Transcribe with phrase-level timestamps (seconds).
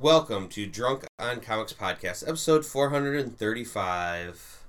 [0.00, 4.64] Welcome to Drunk on Comics Podcast, episode 435.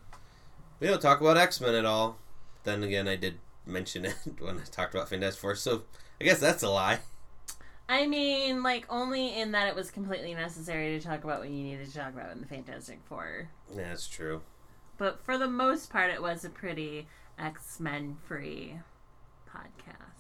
[0.82, 2.18] We don't talk about X Men at all.
[2.66, 5.84] Then again, I did mention it when I talked about Fantastic Four, so
[6.20, 7.00] I guess that's a lie.
[7.88, 11.64] I mean, like, only in that it was completely necessary to talk about what you
[11.64, 13.48] needed to talk about in the Fantastic Four.
[13.74, 14.42] Yeah, that's true.
[14.98, 17.08] But for the most part, it was a pretty
[17.40, 18.80] X Men free
[19.50, 20.11] podcast.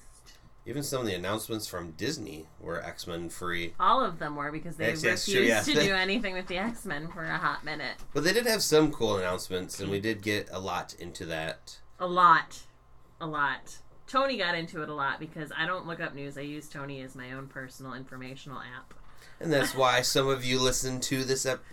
[0.65, 3.73] Even some of the announcements from Disney were X Men free.
[3.79, 5.81] All of them were because they Yes, yes, refused true, yeah.
[5.81, 7.95] to do anything with the X Men for a hot minute.
[8.13, 11.79] But they did have some cool announcements, and we did get a lot into that.
[11.99, 12.59] A lot.
[13.19, 13.79] A lot.
[14.07, 16.37] Tony got into it a lot because I don't look up news.
[16.37, 18.93] I use Tony as my own personal informational app.
[19.39, 21.63] And that's why some of you listen to this ep-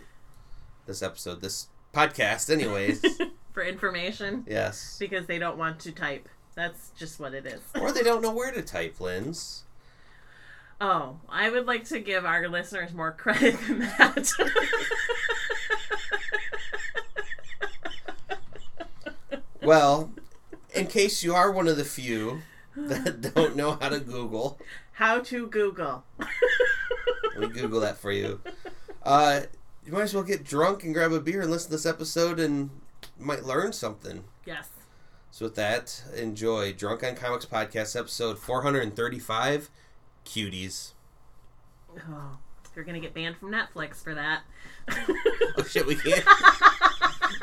[0.87, 3.05] this episode, this podcast, anyways.
[3.53, 4.97] for information yes.
[5.01, 6.29] because they don't want to type.
[6.59, 7.61] That's just what it is.
[7.81, 9.63] Or they don't know where to type, Lens.
[10.81, 14.29] Oh, I would like to give our listeners more credit than that.
[19.63, 20.11] Well,
[20.75, 22.43] in case you are one of the few
[22.77, 24.59] that don't know how to Google,
[24.93, 26.05] How to Google.
[27.39, 28.41] we Google that for you.
[29.05, 29.43] Uh,
[29.85, 32.41] you might as well get drunk and grab a beer and listen to this episode,
[32.41, 32.71] and
[33.19, 34.25] might learn something.
[34.45, 34.69] Yes.
[35.39, 39.71] So with that, enjoy Drunk on Comics podcast episode 435,
[40.27, 40.95] Cuties.
[41.97, 42.39] Oh,
[42.75, 44.41] you're gonna get banned from Netflix for that.
[45.57, 46.25] Oh shit, we can't.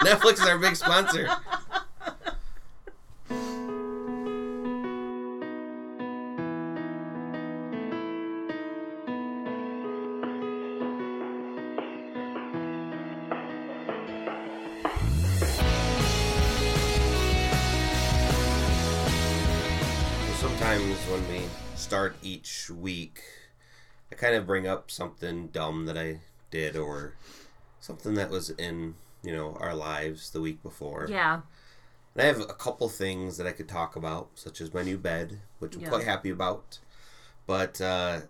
[0.02, 1.29] Netflix is our big sponsor.
[20.75, 21.41] Sometimes when we
[21.77, 23.21] start each week,
[24.11, 26.19] I kind of bring up something dumb that I
[26.51, 27.13] did or
[27.79, 31.07] something that was in, you know, our lives the week before.
[31.09, 31.39] Yeah.
[32.13, 34.97] And I have a couple things that I could talk about, such as my new
[34.97, 35.87] bed, which I'm Yeah.
[35.87, 36.80] quite happy about.
[37.47, 38.23] But uh,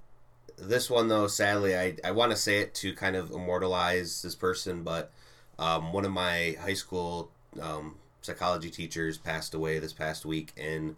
[0.56, 4.36] this one, though, sadly, I, I want to say it to kind of immortalize this
[4.36, 5.12] person, but
[5.58, 10.54] um, one of my high school um, psychology teachers passed away this past week.
[10.56, 10.96] And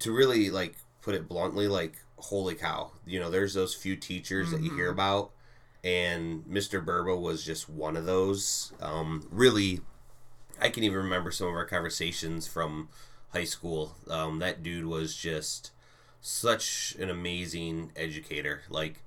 [0.00, 2.92] to really, like, put it bluntly, like, holy cow.
[3.06, 5.30] You know, there's those few teachers that you hear about.
[5.82, 6.84] And Mr.
[6.84, 8.72] Burba was just one of those.
[8.80, 9.80] Um, really
[10.60, 12.88] I can even remember some of our conversations from
[13.32, 13.96] high school.
[14.08, 15.70] Um, that dude was just
[16.20, 18.62] such an amazing educator.
[18.68, 19.02] Like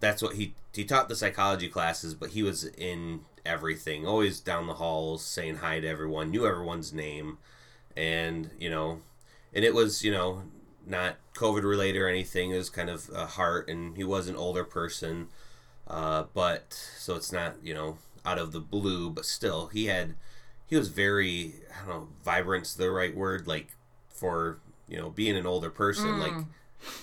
[0.00, 4.06] that's what he he taught the psychology classes, but he was in everything.
[4.06, 7.38] Always down the halls saying hi to everyone, knew everyone's name,
[7.96, 9.00] and you know,
[9.58, 10.44] and it was you know
[10.86, 12.52] not COVID related or anything.
[12.52, 15.26] It was kind of a heart, and he was an older person,
[15.88, 20.14] uh, but so it's not you know out of the blue, but still he had
[20.66, 23.68] he was very I don't know vibrant's the right word like
[24.08, 26.44] for you know being an older person like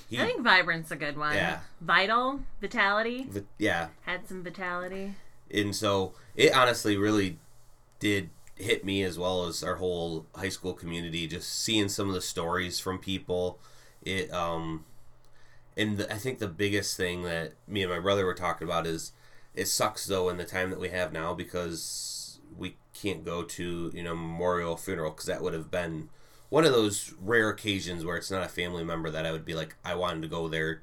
[0.10, 1.36] he I think Vibrant's a good one.
[1.36, 1.60] Yeah.
[1.82, 3.26] Vital, Vitality.
[3.30, 5.16] vi- yeah Had some vitality.
[5.52, 7.40] and so it honestly really
[8.00, 12.16] did hit me as well as our whole high school community just seeing some of
[12.16, 13.60] the stories from people.
[14.04, 14.86] It um
[15.78, 18.88] and the, i think the biggest thing that me and my brother were talking about
[18.88, 19.12] is
[19.54, 23.92] it sucks though in the time that we have now because we can't go to
[23.94, 26.10] you know memorial funeral because that would have been
[26.50, 29.54] one of those rare occasions where it's not a family member that i would be
[29.56, 30.82] like i wanted to go there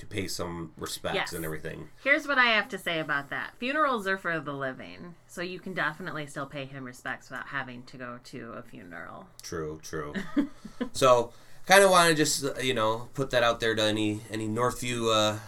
[0.00, 1.32] to pay some respects Yes.
[1.32, 3.52] and everything Here's what I have to say about that.
[3.58, 7.82] Funerals are for the living, so you can definitely still pay him respects without having
[7.84, 9.26] to go to a funeral.
[9.42, 10.14] True, true.
[10.92, 11.32] so,
[11.66, 14.48] kind of want to just uh, you know put that out there to any any
[14.48, 15.38] Northview uh,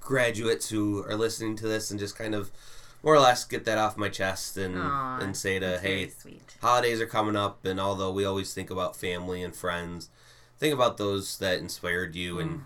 [0.00, 2.50] graduates who are listening to this, and just kind of
[3.02, 6.56] more or less get that off my chest and Aw, and say to hey, sweet.
[6.60, 10.08] holidays are coming up, and although we always think about family and friends,
[10.58, 12.64] think about those that inspired you and.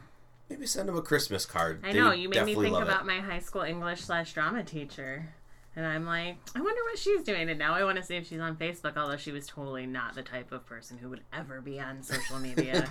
[0.52, 1.80] Maybe send them a Christmas card.
[1.82, 2.88] I They know you made me think love it.
[2.88, 5.30] about my high school English slash drama teacher,
[5.74, 7.48] and I'm like, I wonder what she's doing.
[7.48, 8.98] And now I want to see if she's on Facebook.
[8.98, 12.38] Although she was totally not the type of person who would ever be on social
[12.38, 12.86] media.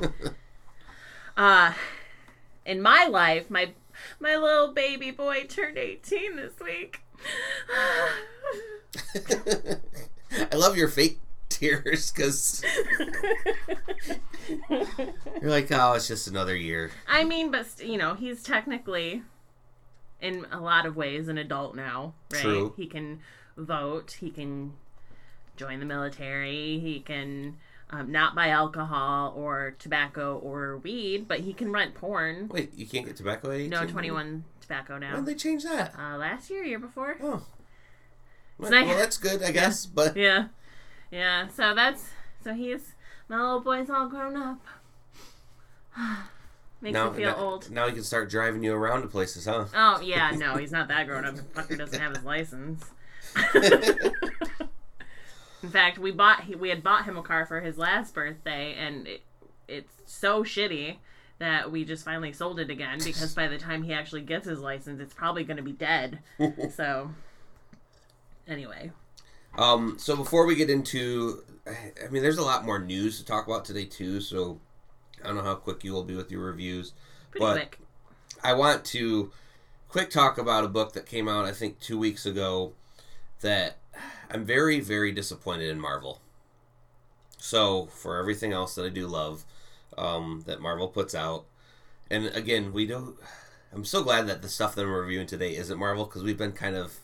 [1.37, 1.73] uh,
[2.65, 3.73] in my life, my
[4.19, 7.01] my little baby boy turned 18 this week.
[10.51, 11.19] I love your fake
[11.51, 12.63] tears because
[14.69, 16.91] you're like, oh, it's just another year.
[17.07, 19.23] I mean, but st- you know, he's technically,
[20.21, 22.41] in a lot of ways, an adult now, right?
[22.41, 22.73] True.
[22.77, 23.19] He can
[23.57, 24.17] vote.
[24.19, 24.73] He can
[25.57, 26.79] join the military.
[26.79, 27.57] He can
[27.93, 32.47] Um, not buy alcohol or tobacco or weed, but he can rent porn.
[32.47, 33.69] Wait, you can't get tobacco at 18?
[33.69, 35.15] No 21 tobacco When now.
[35.17, 35.93] did they change that?
[35.99, 37.17] Uh, last year, year before.
[37.21, 37.43] Oh.
[38.57, 39.85] Well, well, that's good, I guess.
[39.85, 40.47] But Yeah,
[41.11, 41.47] yeah.
[41.49, 42.09] So that's
[42.43, 42.93] so he's
[43.27, 44.59] my little boy's all grown up.
[46.81, 47.69] Makes now, me feel now, old.
[47.69, 49.65] now he can start driving you around to places, huh?
[49.75, 51.35] Oh yeah, no, he's not that grown up.
[51.35, 52.83] The fucker doesn't have his license.
[55.63, 58.73] In fact, we bought he, we had bought him a car for his last birthday,
[58.73, 59.21] and it,
[59.67, 60.97] it's so shitty
[61.37, 64.59] that we just finally sold it again because by the time he actually gets his
[64.59, 66.19] license, it's probably going to be dead.
[66.75, 67.11] so,
[68.47, 68.91] anyway,
[69.57, 73.47] Um, so before we get into, I mean, there's a lot more news to talk
[73.47, 74.21] about today too.
[74.21, 74.59] So
[75.23, 76.93] I don't know how quick you will be with your reviews.
[77.31, 77.79] pretty But- quick.
[78.43, 79.31] I want to
[79.87, 82.73] quick talk about a book that came out I think two weeks ago
[83.41, 83.77] that
[84.31, 86.21] I'm very very disappointed in Marvel.
[87.37, 89.45] So for everything else that I do love
[89.97, 91.45] um, that Marvel puts out,
[92.09, 93.15] and again we don't.
[93.73, 96.51] I'm so glad that the stuff that I'm reviewing today isn't Marvel because we've been
[96.53, 96.99] kind of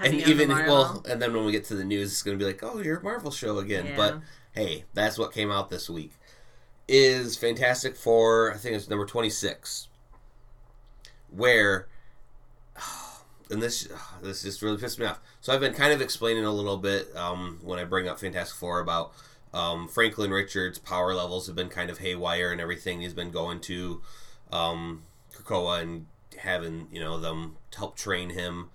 [0.00, 2.50] and even well, and then when we get to the news, it's going to be
[2.50, 3.86] like, oh, you're Marvel show again.
[3.86, 3.96] Yeah.
[3.96, 4.20] But
[4.52, 6.12] hey, that's what came out this week.
[6.88, 8.52] Is Fantastic Four?
[8.52, 9.88] I think it's number twenty six.
[11.30, 11.88] Where,
[13.50, 13.88] and this
[14.22, 15.20] this just really pissed me off.
[15.40, 18.56] So I've been kind of explaining a little bit um, when I bring up Fantastic
[18.56, 19.12] Four about
[19.52, 23.00] um, Franklin Richards' power levels have been kind of haywire and everything.
[23.00, 24.00] He's been going to
[24.52, 25.02] um,
[25.34, 26.06] Krakoa and
[26.38, 28.70] having you know them help train him.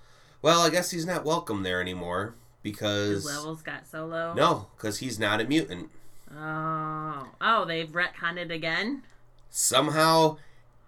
[0.46, 4.36] Well, I guess he's not welcome there anymore because his levels got so low.
[4.36, 5.90] no, because he's not a mutant.
[6.32, 9.02] Oh, oh, they've retconned it again.
[9.50, 10.38] Somehow,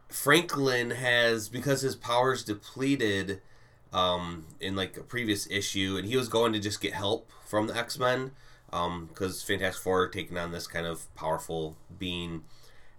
[0.09, 3.41] Franklin has because his powers depleted
[3.91, 7.65] um, in like a previous issue, and he was going to just get help from
[7.65, 8.33] the X Men
[8.69, 12.43] because Fantastic Four are taking on this kind of powerful being.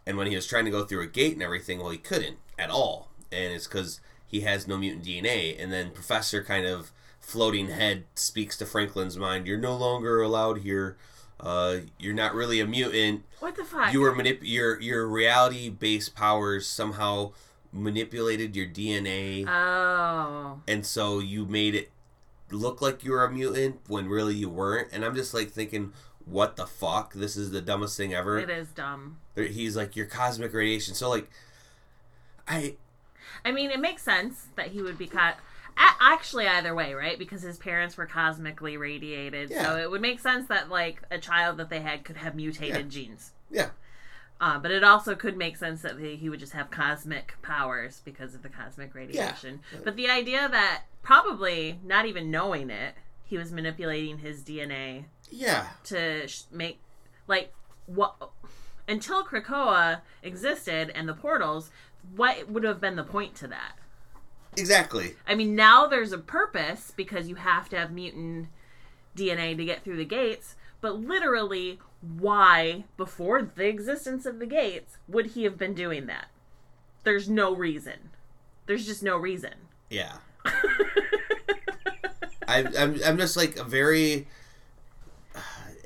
[0.05, 2.39] And when he was trying to go through a gate and everything, well, he couldn't
[2.59, 5.61] at all, and it's because he has no mutant DNA.
[5.61, 10.59] And then Professor kind of floating head speaks to Franklin's mind: "You're no longer allowed
[10.59, 10.97] here.
[11.41, 13.93] Uh, you're not really a mutant." What the fuck?
[13.93, 17.33] you were manip- your your reality based powers somehow
[17.73, 21.91] manipulated your DNA, Oh, and so you made it
[22.51, 24.89] look like you were a mutant when really you weren't.
[24.93, 25.93] And I'm just like thinking,
[26.25, 27.13] what the fuck?
[27.13, 28.39] This is the dumbest thing ever.
[28.39, 29.19] it is dumb.
[29.37, 30.95] He's like your cosmic radiation.
[30.95, 31.29] So like,
[32.49, 32.77] I
[33.49, 35.37] I mean, it makes sense that he would be caught.
[35.77, 37.19] A- actually, either way, right?
[37.19, 39.63] Because his parents were cosmically radiated, Yeah.
[39.63, 42.77] so it would make sense that like a child that they had could have mutated
[42.87, 42.91] Yeah.
[43.03, 43.33] genes.
[43.51, 43.71] yeah
[44.41, 48.03] Uh, but it also could make sense that he, he would just have cosmic powers
[48.05, 49.61] because of the cosmic radiation.
[49.73, 49.79] Yeah.
[49.85, 55.67] But the idea that probably not even knowing it, he was manipulating his DNA yeah
[55.85, 56.81] to sh- make
[57.27, 57.53] like
[57.87, 58.15] what
[58.87, 61.71] until Krakoa existed and the portals.
[62.15, 63.73] What would have been the point to that?
[64.57, 65.15] exactly.
[65.27, 68.49] I mean, now there's a purpose because you have to have mutant
[69.17, 70.57] DNA to get through the gates.
[70.81, 76.27] But literally, why, before the existence of the gates, would he have been doing that?
[77.05, 78.11] There's no reason.
[78.67, 79.55] There's just no reason.
[79.91, 80.17] Yeah.
[82.47, 84.29] I, I'm, I'm just like a very.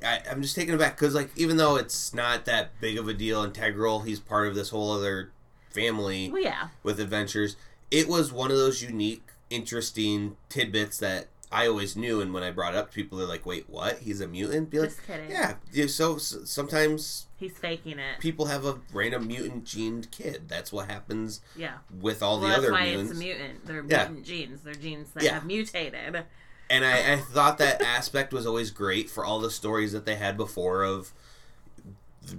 [0.04, 3.14] I, I'm just taken aback because, like, even though it's not that big of a
[3.14, 5.31] deal, integral, he's part of this whole other
[5.72, 6.68] family well, yeah.
[6.82, 7.56] with adventures.
[7.90, 12.50] It was one of those unique, interesting tidbits that I always knew, and when I
[12.50, 13.98] brought it up to people, they're like, "Wait, what?
[13.98, 15.30] He's a mutant?" Be like, Just kidding.
[15.30, 18.20] "Yeah." yeah, So, sometimes He's faking it.
[18.20, 20.48] people have a random mutant gened kid.
[20.48, 21.74] That's what happens Yeah.
[22.00, 23.10] with all Well, the that's other why mutants.
[23.12, 23.66] it's a mutant.
[23.66, 24.08] They're Yeah.
[24.08, 24.60] mutant genes.
[24.62, 25.34] They're genes that Yeah.
[25.34, 26.24] have mutated.
[26.70, 30.14] and I, I thought that aspect was always great for all the stories that they
[30.14, 31.12] had before of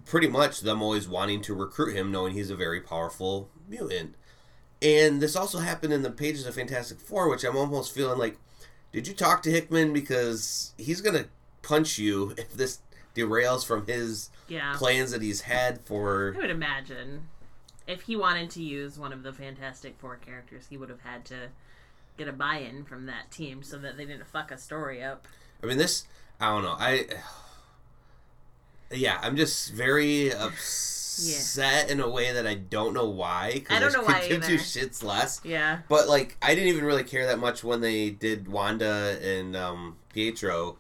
[0.06, 4.16] pretty much them always wanting to recruit him knowing he's a very powerful mutant
[4.82, 8.38] and this also happened in the pages of fantastic four which i'm almost feeling like
[8.92, 11.26] did you talk to hickman because he's gonna
[11.62, 12.80] punch you if this
[13.16, 14.74] derails from his Yeah.
[14.76, 16.34] plans that he's had for.
[16.36, 17.28] I would imagine
[17.88, 21.24] if he wanted to use one of the Fantastic Four characters, he would have had
[21.26, 21.50] to
[22.18, 25.28] get a buy-in from that team so that they didn't fuck a story up.
[25.62, 26.06] I mean, this,
[26.40, 26.76] I don't know.
[26.80, 27.06] I,
[28.94, 33.64] yeah, I'm just very upset in a way that I don't know why.
[33.66, 35.42] 'cause I don't know could why give two shits less.
[35.44, 35.80] Yeah.
[35.90, 39.98] But, like, I didn't even really care that much when they did Wanda and um,
[40.14, 40.78] Pietro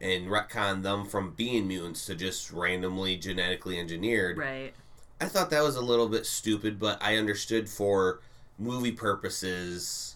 [0.00, 4.38] and retcon them from being mutants to just randomly genetically engineered.
[4.38, 4.72] Right.
[5.20, 8.20] I thought that was a little bit stupid, but I understood for
[8.58, 10.14] movie purposes.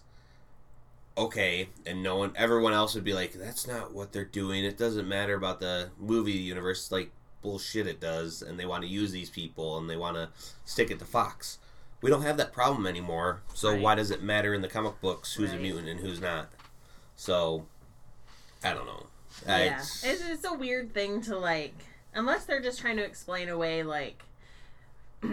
[1.17, 4.63] Okay, and no one, everyone else would be like, "That's not what they're doing.
[4.65, 7.11] It doesn't matter about the movie universe." Like,
[7.43, 10.29] bullshit it does, and they want to use these people and they want to
[10.65, 11.59] stick it to Fox.
[12.01, 13.81] We don't have that problem anymore, so Right.
[13.81, 16.49] why does it matter in the comic books who's a mutant and who's not?
[17.15, 17.65] So,
[18.63, 19.05] I don't know.
[19.47, 21.75] Yeah, it's, it's a weird thing to like,
[22.13, 24.23] unless they're just trying to explain away like,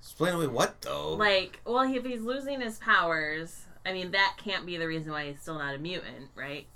[0.00, 1.14] explain away what though?
[1.14, 5.26] like, well, if he's losing his powers, I mean, that can't be the reason why
[5.30, 6.66] he's still not a mutant, right?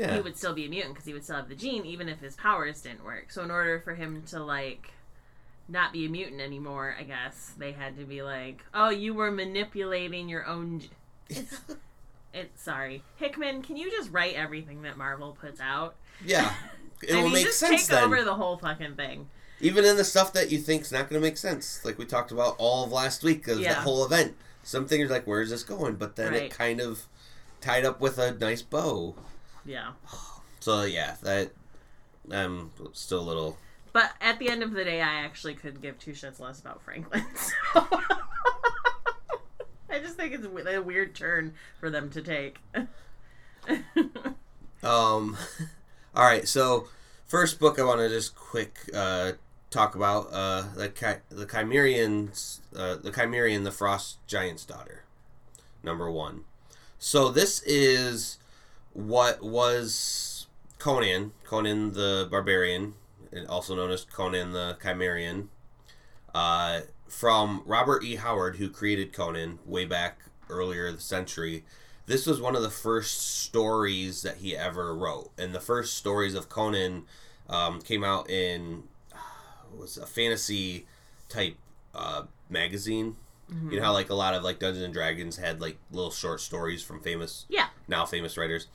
[0.00, 2.08] Yeah, He would still be a mutant because he would still have the gene, even
[2.08, 3.30] if his powers didn't work.
[3.30, 4.92] So, in order for him to like
[5.68, 9.30] not be a mutant anymore, I guess they had to be like, oh, you were
[9.30, 10.80] manipulating your own.
[10.80, 10.90] G-
[11.30, 11.60] it's,
[12.34, 13.62] it sorry, Hickman.
[13.62, 15.94] Can you just write everything that Marvel puts out?
[16.24, 16.52] yeah.
[17.02, 18.04] It will mean, make just sense take then.
[18.04, 19.28] over the whole fucking thing.
[19.58, 22.30] Even in the stuff that you think's not going to make sense, like we talked
[22.30, 23.72] about all of last week, because Yeah.
[23.72, 24.34] that whole event.
[24.62, 25.94] Some things are like, where's this going?
[25.94, 26.42] But then Right.
[26.42, 27.06] it kind of
[27.62, 29.14] tied up with a nice bow.
[29.64, 29.92] Yeah.
[30.60, 31.52] So yeah, that
[32.30, 33.56] I'm still a little.
[33.92, 36.82] But at the end of the day, I actually could give two shits less about
[36.82, 37.24] Franklin.
[37.72, 37.86] So.
[39.92, 42.58] I just think it's a weird turn for them to take.
[44.82, 45.36] Um,
[46.14, 46.88] all right, so
[47.26, 49.32] first book I want to just quick uh,
[49.70, 55.04] talk about uh, the Chi- the Cimmerians, uh, the Cimmerian, the Frost Giant's daughter,
[55.82, 56.44] number one.
[56.98, 58.38] So this is
[58.92, 60.46] what was
[60.78, 62.94] Conan, Conan the Barbarian,
[63.48, 65.48] also known as Conan the Cimmerian,
[66.34, 68.16] uh, from Robert E.
[68.16, 71.64] Howard, who created Conan way back earlier this century.
[72.06, 76.34] This was one of the first stories that he ever wrote, and the first stories
[76.34, 77.04] of Conan
[77.48, 79.18] um, came out in uh,
[79.76, 80.86] was a fantasy
[81.28, 81.56] type
[81.94, 83.16] uh, magazine.
[83.68, 86.40] You know how like a lot of like Dungeons and Dragons had like little short
[86.40, 87.66] stories from famous yeah.
[87.88, 88.68] now famous writers.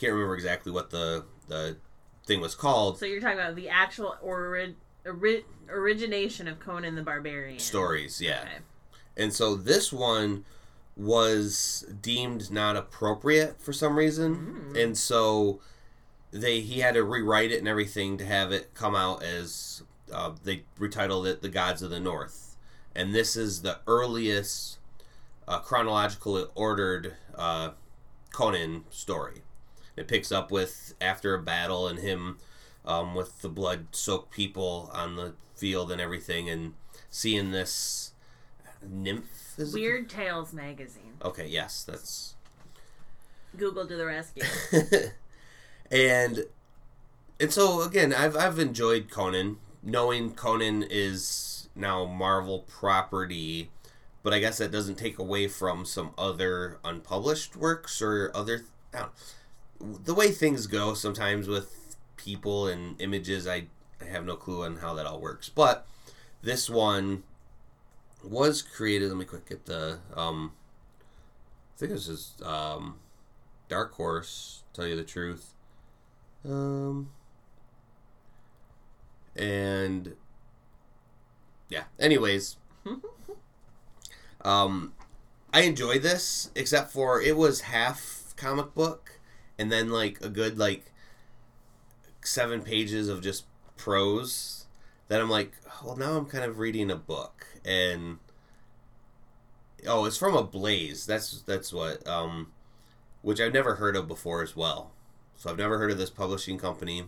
[0.00, 1.76] I can't remember exactly what the the
[2.24, 2.98] thing was called.
[2.98, 7.58] So you're talking about the actual ori- ori- origination of Conan the Barbarian.
[7.58, 8.40] Stories, yeah.
[8.42, 8.62] Okay.
[9.18, 10.46] And so this one
[10.96, 15.60] was deemed not appropriate for some reason, and so
[16.30, 20.32] they he had to rewrite it and everything to have it come out as uh,
[20.42, 22.56] they retitled it "The Gods of the North,"
[22.94, 24.78] and this is the earliest
[25.46, 27.72] uh, chronologically ordered uh,
[28.32, 29.42] Conan story.
[30.00, 32.38] It picks up with after a battle and him
[32.86, 36.72] um, with the blood-soaked people on the field and everything, and
[37.10, 38.12] seeing this
[38.82, 39.58] nymph.
[39.58, 39.78] Is it?
[39.78, 41.12] Weird Tales magazine.
[41.22, 42.34] Okay, yes, that's
[43.58, 44.42] Google to the rescue.
[45.90, 46.46] and
[47.38, 53.70] and so again, I've I've enjoyed Conan, knowing Conan is now Marvel property,
[54.22, 58.64] but I guess that doesn't take away from some other unpublished works or other.
[58.94, 59.12] I don't,
[59.80, 63.66] the way things go sometimes with people and images, I,
[64.00, 65.48] I have no clue on how that all works.
[65.48, 65.86] But
[66.42, 67.22] this one
[68.22, 69.08] was created.
[69.08, 70.52] Let me quick get the um.
[71.76, 72.96] I think this is um,
[73.68, 74.64] Dark Horse.
[74.74, 75.54] Tell you the truth.
[76.44, 77.10] Um.
[79.34, 80.14] And
[81.70, 81.84] yeah.
[81.98, 82.56] Anyways,
[84.44, 84.92] um,
[85.54, 89.19] I enjoyed this except for it was half comic book
[89.60, 90.90] and then like a good like
[92.22, 93.44] seven pages of just
[93.76, 94.66] prose
[95.08, 95.52] that I'm like,
[95.84, 98.18] well, now I'm kind of reading a book and
[99.86, 101.06] oh, it's from Ablaze.
[101.06, 102.52] That's that's what um,
[103.22, 104.92] which I've never heard of before as well.
[105.36, 107.04] So I've never heard of this publishing company.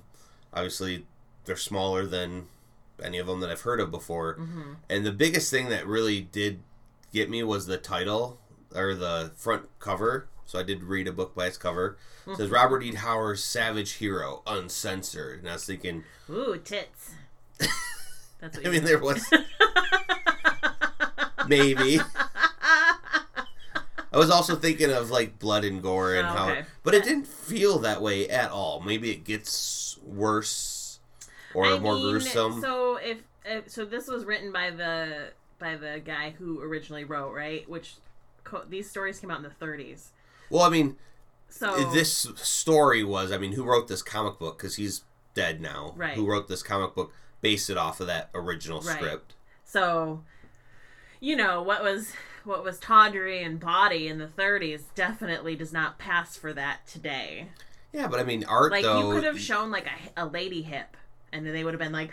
[0.53, 1.07] Obviously,
[1.45, 2.49] they're smaller than
[3.03, 4.35] any of them that I've heard of before.
[4.35, 6.61] hmm And the biggest thing that really did
[7.13, 8.39] get me was the title
[8.75, 10.29] or the front cover.
[10.47, 11.97] So I did read a book by its cover.
[12.27, 12.55] It says hmm.
[12.55, 12.95] Robert E.
[12.95, 15.41] Howard's Savage Hero, Uncensored.
[15.41, 17.15] And I was thinking, Ooh, tits.
[18.41, 19.25] That's what I mean, there was
[21.49, 22.01] maybe.
[24.13, 27.27] I was also thinking of like blood and gore and Oh, how, but it didn't
[27.27, 28.81] feel that way at all.
[28.81, 31.01] Maybe it gets worse
[31.55, 32.61] or I more mean, gruesome.
[32.61, 37.33] So if, if so, this was written by the by the guy who originally wrote
[37.33, 37.95] right, which
[38.45, 40.09] co- these stories came out in the 30s.
[40.53, 40.97] Well, I mean,
[41.49, 44.59] So this story was, I mean, who wrote this comic book?
[44.59, 45.03] Because he's
[45.35, 45.95] dead now.
[45.97, 46.15] Right.
[46.15, 47.13] Who wrote this comic book?
[47.41, 48.97] Based it off of that original Right.
[48.97, 49.35] script.
[49.65, 50.23] So,
[51.21, 52.13] you know what was
[52.45, 57.49] what was tawdry and body in the 30s definitely does not pass for that today.
[57.93, 59.09] Yeah, but I mean, art Like though.
[59.09, 60.97] you could have shown like a, a lady hip,
[61.33, 62.11] and then they would have been like,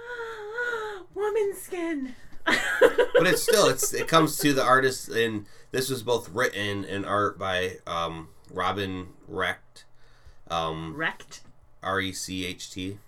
[1.14, 2.14] woman skin.
[2.46, 7.04] but it's still it's it comes to the artist and this was both written and
[7.06, 9.84] art by um, Robin Recht,
[10.50, 11.42] um, wrecked.
[11.82, 12.98] R E C H T.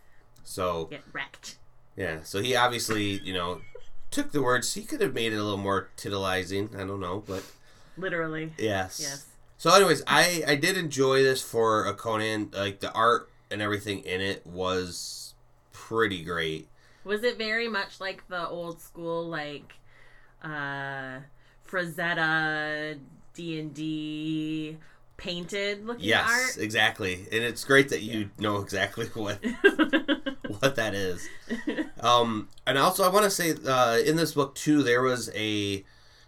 [0.45, 1.57] So Get wrecked.
[1.97, 3.61] yeah, so he obviously you know
[4.11, 4.75] took the words.
[4.75, 6.75] He could have made it a little more titillizing.
[6.75, 7.45] I don't know, but
[7.99, 8.52] Literally.
[8.59, 8.99] yes.
[9.00, 9.26] Yes.
[9.59, 12.50] So, anyways, I I did enjoy this for a Conan.
[12.52, 15.35] Like the art and everything in it was
[15.73, 16.69] pretty great.
[17.04, 19.75] Was it very much like the old school, like
[20.42, 21.19] uh
[21.73, 22.99] Frazetta
[23.35, 24.76] D and D
[25.17, 29.43] painted looking Yes, exactly, and it's great that you know exactly what
[30.61, 31.29] what that is.
[32.00, 35.85] Um, and also, I want to say uh, in this book too, there was a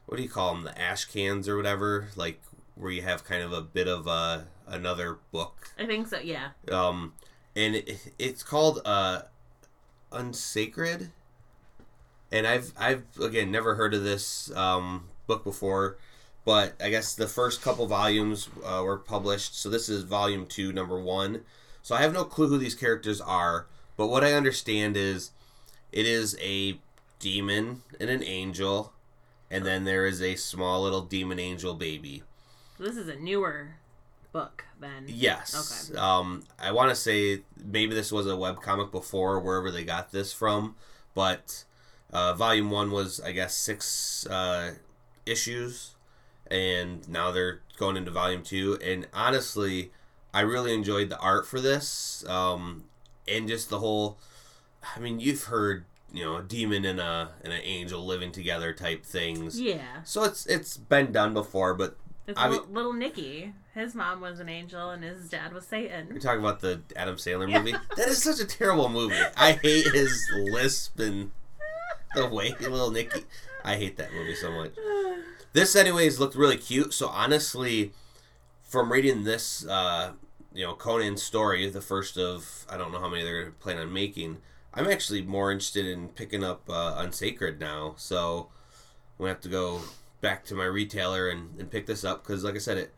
[0.07, 2.41] what do you call them, the ash cans or whatever, like
[2.75, 5.71] where you have kind of a bit of uh, another book.
[5.79, 6.19] I think so.
[6.19, 6.51] Yeah.
[6.71, 7.15] Um,
[7.57, 9.23] and it, it's called uh,
[10.13, 11.11] Unsacred.
[12.33, 15.97] And I've I've again never heard of this um, book before,
[16.45, 19.59] but I guess the first couple volumes uh, were published.
[19.59, 21.43] So this is volume two, number one.
[21.83, 23.67] So I have no clue who these characters are,
[23.97, 25.31] but what I understand is
[25.93, 26.79] it is a
[27.19, 28.93] demon and an angel,
[29.51, 32.23] and then there is a small little demon angel baby.
[32.79, 33.77] This is a newer
[34.33, 35.05] book then.
[35.07, 35.91] Yes.
[35.91, 35.99] Okay.
[35.99, 40.11] Um, I want to say maybe this was a web comic before, wherever they got
[40.11, 40.75] this from,
[41.15, 41.65] but
[42.13, 44.73] uh, volume one was, I guess, six uh,
[45.27, 45.95] issues,
[46.51, 48.79] and now they're going into volume two.
[48.85, 49.91] And honestly,
[50.33, 52.85] I really enjoyed the art for this, um,
[53.29, 54.19] and just the whole.
[54.97, 58.73] I mean, you've heard you know a demon and a and an angel living together
[58.73, 59.61] type things.
[59.61, 60.03] Yeah.
[60.05, 63.53] So it's it's been done before, but It's I little, little Nicky.
[63.75, 66.07] His mom was an angel and his dad was Satan.
[66.09, 67.59] You're talking about the Adam Sandler Yeah.
[67.59, 67.75] movie?
[67.97, 69.17] That is such a terrible movie.
[69.37, 71.33] I hate his lisp and
[72.15, 73.25] the way little Nicky.
[73.65, 74.73] I hate that movie so much.
[75.55, 76.93] This, anyways, looked really cute.
[76.93, 77.93] So honestly,
[78.63, 80.13] from reading this, uh,
[80.53, 83.53] you know, Conan story, the first of I don't know how many they're going to
[83.53, 84.39] be planning on making.
[84.75, 87.95] I'm actually more interested in picking up uh, Unsacred now.
[87.97, 88.49] So
[89.17, 89.81] I'm gonna have to go
[90.21, 92.93] back to my retailer and, and pick this up because, like I said, it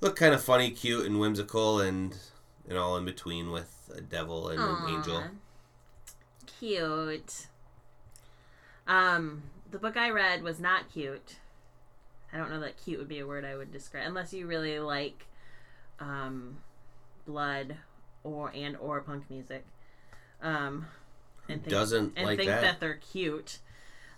[0.00, 2.16] looked kind of funny, cute, and whimsical, and
[2.68, 5.24] and all in between with a devil and an angel.
[6.46, 7.48] Cute.
[8.86, 11.38] Um, the book I read was not cute.
[12.32, 14.78] I don't know that cute would be a word I would describe unless you really
[14.80, 15.26] like
[16.00, 16.58] um,
[17.26, 17.76] blood
[18.24, 19.64] or and or punk music.
[20.42, 20.86] Um,
[21.48, 22.60] and think, Doesn't and like think that.
[22.62, 22.80] that.
[22.80, 23.58] they're cute.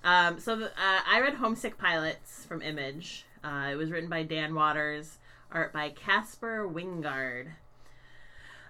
[0.02, 3.24] Um, so the, uh, I read Homesick Pilots from Image.
[3.44, 5.18] Uh, it was written by Dan Watters,
[5.52, 7.48] art by Caspar Wijngaard.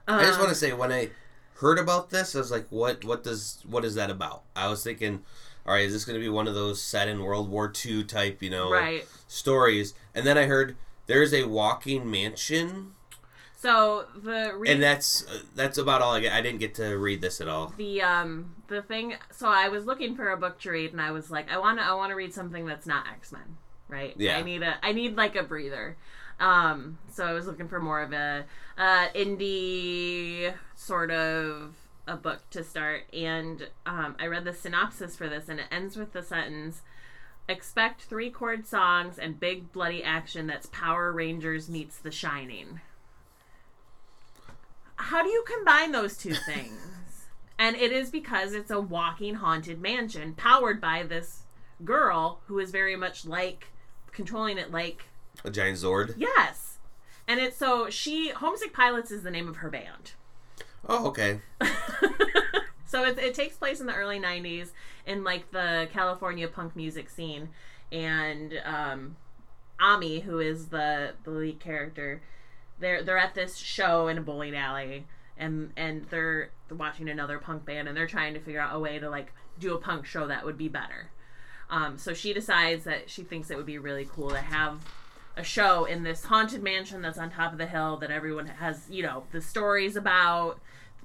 [0.09, 1.11] I just Um, want to say when I
[1.57, 3.05] heard about this, I was like, "What?
[3.05, 3.62] What does?
[3.66, 5.22] What is that about?" I was thinking,
[5.70, 8.02] "All right, is this going to be one of those set in World War II
[8.04, 9.06] type, you know, right.
[9.28, 12.94] stories?" And then I heard there's a walking mansion,
[13.56, 16.33] So the re- and that's uh, that's about all I get.
[16.33, 17.72] I didn't get to read this at all.
[17.76, 19.14] the um the thing.
[19.30, 21.78] So I was looking for a book to read, and I was like, I want
[21.78, 23.56] to I want to read something that's not X Men,
[23.88, 24.14] right?
[24.16, 24.38] Yeah.
[24.38, 25.96] I need a I need like a breather.
[26.40, 28.46] Um, so I was looking for more of a
[28.78, 31.74] uh, indie sort of
[32.11, 35.96] a book to start, and um, I read the synopsis for this, and it ends
[35.96, 36.83] with the sentence.
[37.49, 42.81] Expect three chord songs and big bloody action that's Power Rangers meets The Shining.
[44.96, 46.77] How do you combine those two things?
[47.59, 51.42] and it is because it's a walking haunted mansion powered by this
[51.85, 53.66] girl who is very much like
[54.12, 55.05] controlling it like
[55.44, 56.14] A giant Zord.
[56.16, 56.79] yes.
[57.29, 60.12] And it's so she Homesick Pilots is the name of her band.
[60.88, 61.40] Oh, okay.
[62.87, 64.71] so it, it takes place in the early 90s
[65.07, 67.51] in like the california punk music scene.
[67.93, 69.16] And um,
[69.81, 72.23] ami who is the, the lead character
[72.81, 77.64] they're they're at this show in a bowling alley and and they're watching another punk
[77.64, 80.27] band and they're trying to figure out a way to like do a punk show
[80.27, 81.11] that would be better.
[81.69, 84.81] Um, so she decides that she thinks it would be really cool to have
[85.37, 88.87] a show in this haunted mansion that's on top of the hill that everyone has
[88.90, 90.59] you know the stories about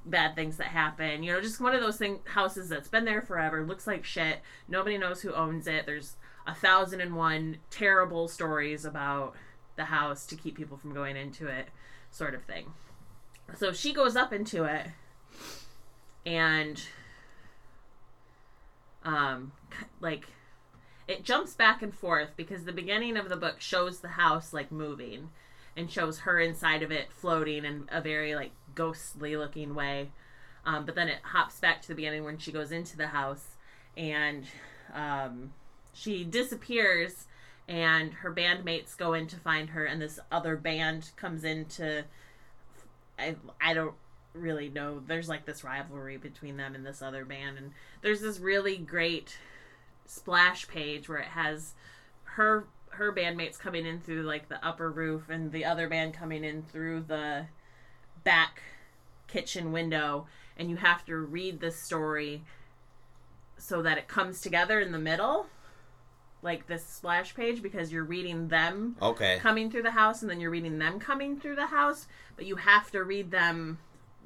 [0.06, 1.24] bad things that happen.
[1.24, 4.40] You know, just one of those thing houses that's been there forever, looks like shit.
[4.68, 5.86] Nobody knows who owns it.
[5.86, 9.36] There's a thousand and one terrible stories about
[9.76, 11.70] the house to keep people from going into it,
[12.12, 12.74] sort of thing.
[13.58, 14.88] So she goes up into it
[16.26, 16.82] and
[19.04, 19.52] um
[20.00, 20.26] like
[21.08, 24.72] it jumps back and forth because the beginning of the book shows the house like
[24.72, 25.30] moving
[25.78, 30.12] and shows her inside of it floating in a very like ghostly looking way.
[30.66, 33.56] Um, but then it hops back to the beginning when she goes into the house
[33.96, 34.46] and
[34.94, 35.54] um,
[35.94, 37.26] she disappears
[37.68, 42.04] and her bandmates go in to find her and this other band comes in to
[43.18, 43.96] I, I don't
[44.34, 48.40] really know there's like this rivalry between them and this other band and there's this
[48.40, 49.38] really great
[50.06, 51.74] splash page where it has
[52.24, 56.44] her her bandmates coming in through like the upper roof and the other band coming
[56.44, 57.46] in through the
[58.26, 58.62] back
[59.28, 62.44] kitchen window and you have to read the story
[63.58, 65.46] so that it comes together in the middle
[66.42, 69.38] like this splash page because you're reading them Okay.
[69.40, 72.58] coming through the house and then you're reading them coming through the house but you
[72.58, 73.78] have to read them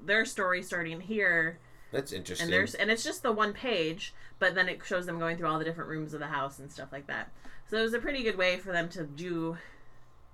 [0.03, 1.59] their story starting here
[1.91, 2.45] That's interesting.
[2.45, 5.47] and there's and it's just the one page but then it shows them going through
[5.47, 7.31] all the different rooms of the house and stuff like that
[7.69, 9.57] so it was a pretty good way for them to do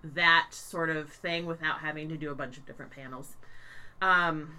[0.04, 3.36] that sort of thing without having to do a bunch of different panels
[4.02, 4.56] um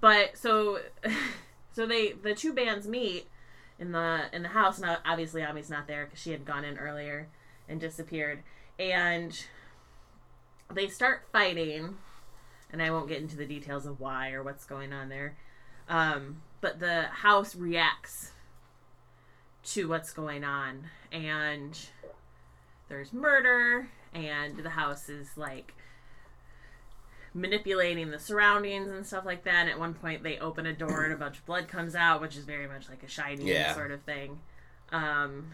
[0.00, 0.80] but so
[1.72, 3.26] so they the two bands meet
[3.78, 4.78] in the in the house.
[4.78, 7.28] Now obviously Ami's not there because she had gone in earlier
[7.68, 8.42] and disappeared.
[8.78, 9.38] And
[10.72, 11.96] they start fighting
[12.72, 15.36] and I won't get into the details of why or what's going on there.
[15.88, 18.32] Um, but the house reacts
[19.64, 21.78] to what's going on, and
[22.88, 25.74] there's murder, and the house is like
[27.32, 29.54] manipulating the surroundings and stuff like that.
[29.62, 32.20] And at one point, they open a door and a bunch of blood comes out,
[32.20, 33.74] which is very much like a shining Yeah.
[33.74, 34.40] sort of thing.
[34.90, 35.50] Um,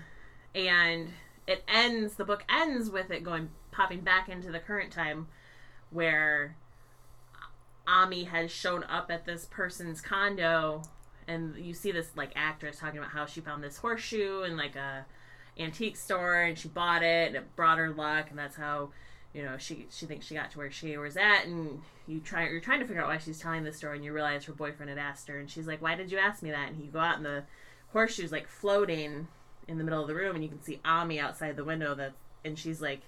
[0.54, 1.10] and
[1.46, 2.14] it ends.
[2.14, 5.28] The book ends with it going popping back into the current time,
[5.90, 6.56] where
[7.86, 10.82] Ami has shown up at this person's condo,
[11.28, 14.74] and you see this like actress talking about how she found this horseshoe in like
[14.76, 15.04] a
[15.58, 18.90] antique store, and she bought it, and it brought her luck, and that's how
[19.36, 22.48] you know she she thinks she got to where she was at, and you try
[22.48, 24.88] you're trying to figure out why she's telling this story, and you realize her boyfriend
[24.88, 27.00] had asked her, and she's like, "Why did you ask me that?" And you go
[27.00, 27.44] out, and the
[27.92, 29.28] horseshoe's like floating
[29.68, 32.14] in the middle of the room, and you can see Ami outside the window that,
[32.46, 33.02] and she's like,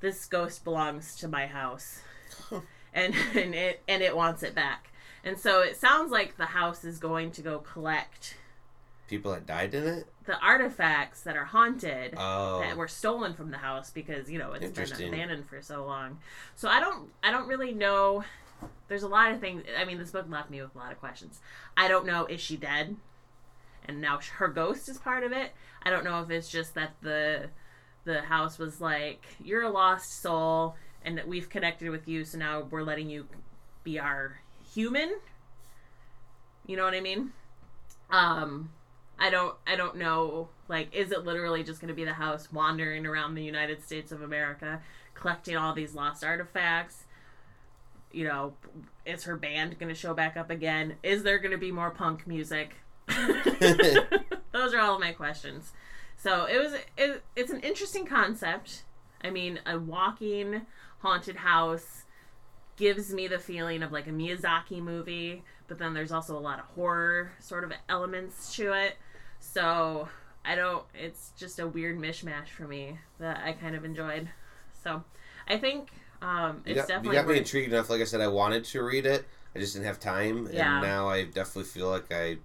[0.00, 2.00] "This ghost belongs to my house."
[2.92, 4.90] and and it and it wants it back.
[5.22, 8.34] And so it sounds like the house is going to go collect
[9.08, 10.06] People that died in it.
[10.26, 12.60] the artifacts that are haunted Oh.
[12.60, 16.18] that were stolen from the house because you know it's been abandoned for so long.
[16.54, 18.24] So I don't I don't really know.
[18.88, 19.64] There's a lot of things.
[19.80, 21.40] I mean, this book left me with a lot of questions.
[21.76, 22.96] I don't know is she dead,
[23.86, 25.52] and now her ghost is part of it.
[25.82, 27.48] I don't know if it's just that the
[28.04, 32.36] the house was like you're a lost soul and that we've connected with you, so
[32.36, 33.26] now we're letting you
[33.84, 34.40] be our
[34.74, 35.18] human.
[36.66, 37.32] You know what I mean?
[38.10, 38.70] Um,
[39.18, 42.52] I don't I don't know like is it literally just going to be the house
[42.52, 44.80] wandering around the United States of America
[45.14, 47.04] collecting all these lost artifacts?
[48.12, 48.54] You know,
[49.04, 50.94] is her band going to show back up again?
[51.02, 52.76] Is there going to be more punk music?
[54.52, 55.72] Those are all my questions.
[56.16, 58.84] So, it was it, it's an interesting concept.
[59.22, 60.62] I mean, a walking
[61.00, 62.04] haunted house
[62.76, 66.58] gives me the feeling of like a Miyazaki movie, but then there's also a lot
[66.58, 68.96] of horror sort of elements to it.
[69.40, 70.08] So
[70.44, 70.84] I don't.
[70.94, 74.28] It's just a weird mishmash for me that I kind of enjoyed.
[74.82, 75.02] So
[75.46, 75.90] I think
[76.22, 77.90] um, You it's got, you definitely got me intrigued enough.
[77.90, 79.26] Like I said, I wanted to read it.
[79.54, 80.74] I just didn't have time, Yeah.
[80.74, 82.38] and now I definitely feel like I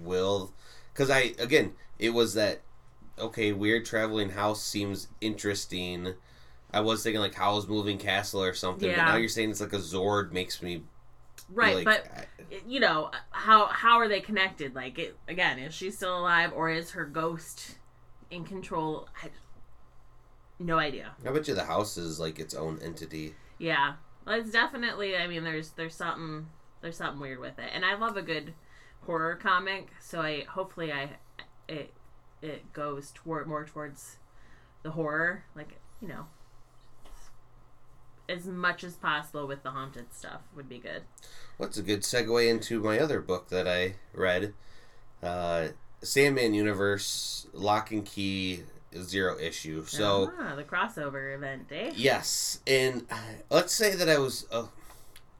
[0.00, 0.52] will.
[0.92, 2.62] Because I again, it was that
[3.18, 3.52] okay.
[3.52, 6.14] Weird traveling house seems interesting.
[6.72, 9.04] I was thinking like Howl's Moving Castle or something, yeah.
[9.04, 10.82] but now you're saying it's like a Zord makes me
[11.48, 12.26] right, like, but I-
[12.66, 14.74] you know how how are they connected?
[14.74, 17.78] Like it again, is she still alive or is her ghost
[18.30, 19.08] in control?
[19.22, 19.30] I,
[20.58, 21.12] no idea.
[21.26, 23.34] I bet you the house is like its own entity.
[23.58, 23.94] Yeah,
[24.26, 25.16] well, it's definitely.
[25.16, 26.46] I mean, there's there's something
[26.82, 28.54] there's something weird with it, and I love a good
[29.02, 29.88] horror comic.
[30.00, 31.10] So I hopefully I
[31.68, 31.92] it
[32.42, 34.16] it goes toward more towards
[34.82, 36.26] the horror, like you know,
[38.28, 41.02] as much as possible with the haunted stuff would be good.
[41.56, 44.54] What's a good segue into my other book that I read?
[45.22, 45.68] Uh,
[46.02, 48.62] Sandman Universe Lock and Key
[48.96, 49.84] Zero Issue.
[49.86, 50.32] So.
[50.38, 51.92] ah, the crossover event, eh?
[51.94, 53.16] Yes, and uh,
[53.50, 54.66] let's say that I was uh,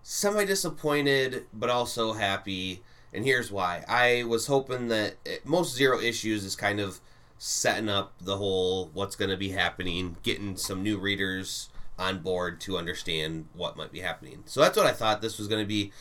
[0.03, 2.83] semi disappointed, but also happy.
[3.13, 7.01] And here's why: I was hoping that uh, most zero issues is kind of
[7.39, 12.61] setting up the whole what's going to be happening, getting some new readers on board
[12.63, 14.43] to understand what might be happening.
[14.47, 15.23] So that's what I thought.
[15.23, 15.93] This was going to be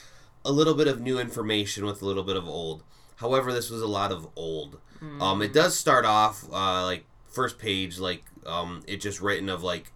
[0.43, 2.83] a little bit of new information with a little bit of old.
[3.17, 4.79] However, this was a lot of old.
[5.21, 9.63] Um, it does start off uh, like first page, like um, it just written of
[9.63, 9.91] like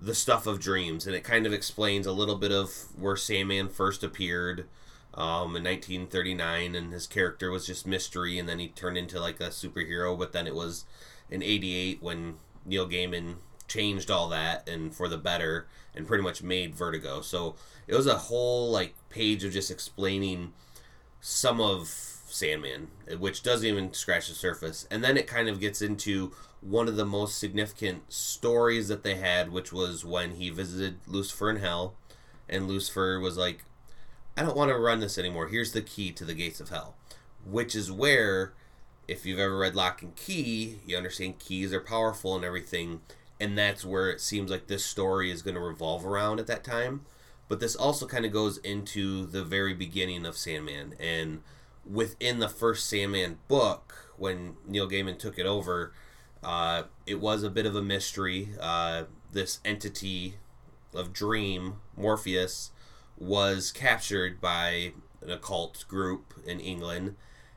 [0.00, 3.68] the stuff of dreams, and it kind of explains a little bit of where Sandman
[3.68, 4.66] first appeared
[5.14, 9.40] um, in 1939, and his character was just mystery, and then he turned into like
[9.40, 10.18] a superhero.
[10.18, 10.84] But then it was
[11.28, 13.36] in '88 when Neil Gaiman
[13.70, 17.22] changed all that and for the better and pretty much made Vertigo.
[17.22, 17.54] So
[17.86, 20.52] it was a whole like page of just explaining
[21.20, 24.86] some of Sandman, which doesn't even scratch the surface.
[24.90, 29.14] And then it kind of gets into one of the most significant stories that they
[29.14, 31.94] had, which was when he visited Lucifer in hell,
[32.48, 33.64] and Lucifer was like,
[34.36, 35.48] I don't want to run this anymore.
[35.48, 36.96] Here's the key to the gates of hell.
[37.44, 38.52] Which is where,
[39.08, 43.00] if you've ever read Lock and Key, you understand keys are powerful and everything.
[43.40, 46.62] And that's where it seems like this story is going to revolve around at that
[46.62, 47.06] time.
[47.48, 50.94] But this also kind of goes into the very beginning of Sandman.
[51.00, 51.40] And
[51.84, 55.92] within the first Sandman book, when Neil Gaiman took it over,
[56.44, 58.50] uh, it was a bit of a mystery.
[58.60, 60.34] Uh, this entity
[60.94, 62.70] of Dream, Morpheus,
[63.16, 67.16] was captured by an occult group in England,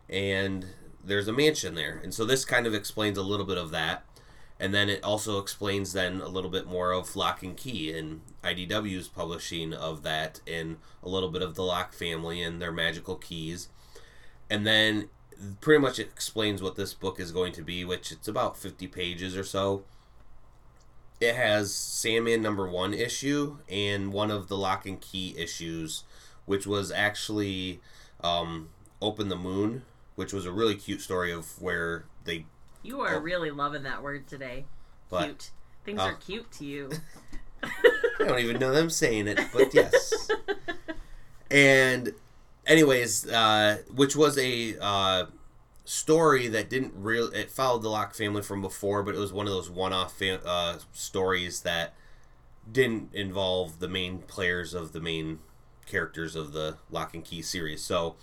[0.09, 0.65] and
[1.03, 1.99] there's a mansion there.
[2.03, 4.05] And so this kind of explains a little bit of that.
[4.63, 8.21] And then it also explains then a little bit more of Lock and Key and
[8.45, 13.17] IDW's publishing of that and a little bit of the Lock family and their magical
[13.17, 13.67] keys.
[14.49, 15.09] And then
[15.59, 18.87] pretty much it explains what this book is going to be, which it's about 50
[18.87, 19.83] pages or so.
[21.19, 26.05] It has Sandman number one issue and one of the Lock and Key issues,
[26.45, 27.81] which was actually
[28.23, 28.69] um,
[29.01, 29.81] Open the Moon,
[30.15, 32.45] which was a really cute story of where they.
[32.83, 34.65] You are oh, really loving that word today.
[35.09, 35.23] What?
[35.23, 35.51] Cute.
[35.85, 36.89] Things uh, are cute to you.
[37.63, 40.29] I don't even know them saying it, but yes.
[41.51, 42.13] and
[42.67, 45.25] anyways, uh, which was a uh,
[45.85, 49.47] story that didn't really it followed the Lock family from before, but it was one
[49.47, 51.93] of those one-off fa- uh, stories that
[52.69, 55.39] didn't involve the main players of the main
[55.85, 57.81] characters of the Lock and Key series.
[57.83, 58.15] So,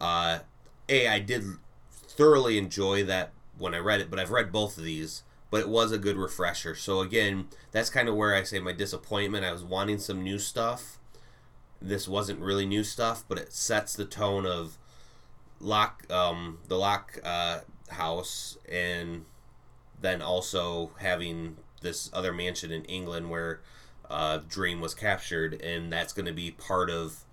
[0.00, 0.40] uh,
[0.88, 1.44] a I did
[1.90, 5.22] thoroughly enjoy that when I read it, but I've read both of these.
[5.50, 6.74] But it was a good refresher.
[6.74, 9.44] So again, that's kind of where I say my disappointment.
[9.44, 10.98] I was wanting some new stuff
[11.84, 14.78] this wasn't really new stuff, but it sets the tone of
[15.60, 19.24] lock um, the lock uh, house and
[20.00, 23.60] then also having this other mansion in England where
[24.10, 27.24] uh, Dream was captured, and that's going to be part of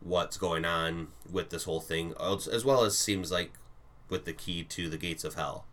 [0.00, 3.52] what's going on with this whole thing, as well as seems like
[4.08, 5.66] with the key to the gates of hell.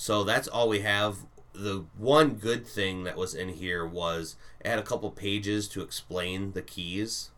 [0.00, 1.26] So that's all we have.
[1.52, 5.82] The one good thing that was in here was it had a couple pages to
[5.82, 7.32] explain the keys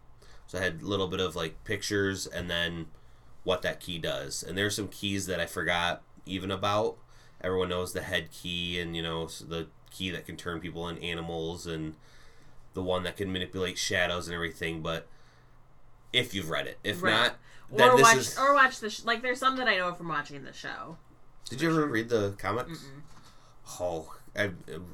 [0.46, 2.86] so I had a little bit of like pictures and then
[3.42, 4.44] what that key does.
[4.44, 6.98] And there's some keys that I forgot even about.
[7.40, 11.02] Everyone knows the head key and you know the key that can turn people into
[11.02, 11.96] animals and
[12.74, 14.82] the one that can manipulate shadows and everything.
[14.82, 15.08] But
[16.12, 17.10] if you've read it, if right.
[17.10, 17.36] not,
[17.72, 18.38] then or watch is...
[18.38, 19.20] or watch the sh- like.
[19.20, 20.96] There's some that I know from watching the show.
[21.52, 22.78] Did you ever read the comics?
[22.78, 23.78] Mm-mm.
[23.78, 24.52] Oh, I,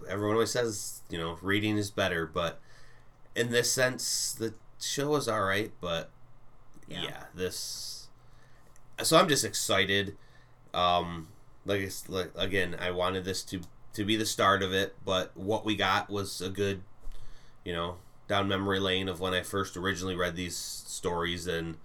[0.09, 2.59] everyone always says you know reading is better, but
[3.37, 6.11] in this sense, the show was all right, but
[6.89, 7.03] yeah.
[7.05, 8.09] yeah, this.
[9.05, 10.17] So I'm just excited.
[10.75, 11.29] Um,
[11.65, 13.61] like, like again, I wanted this to
[13.93, 16.83] to be the start of it, but what we got was a good,
[17.65, 21.77] you know, down memory lane of when I first originally read these stories, and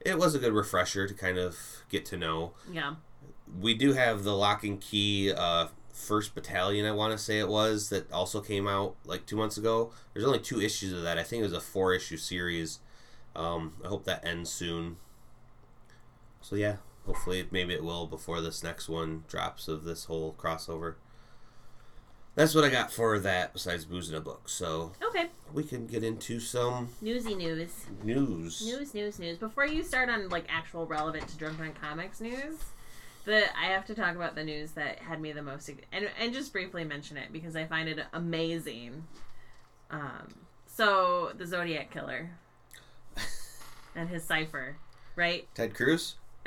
[0.00, 1.56] it was a good refresher to kind of
[1.88, 2.52] get to know.
[2.70, 2.96] Yeah.
[3.60, 7.48] We do have the lock and key uh, First Battalion, I want to say it
[7.48, 9.92] was, that also came out like two months ago.
[10.12, 11.18] There's only two issues of that.
[11.18, 12.80] I think it was a four issue series.
[13.36, 14.96] Um, I hope that ends soon.
[16.40, 20.94] So yeah, hopefully maybe it will before this next one drops of this whole crossover.
[22.34, 23.52] That's what I got for that.
[23.52, 27.84] Besides booze in a book, so okay, we can get into some newsy news.
[28.02, 28.62] News.
[28.64, 29.36] News, news, news.
[29.36, 32.56] Before you start on like actual relevant to Drunk on Comics news,
[33.24, 36.32] the I have to talk about the news that had me the most and and
[36.32, 39.04] just briefly mention it because I find it amazing.
[39.90, 40.34] Um,
[40.66, 42.30] so the Zodiac killer
[43.94, 44.76] and his cipher,
[45.16, 45.46] right?
[45.54, 46.16] Ted Cruz.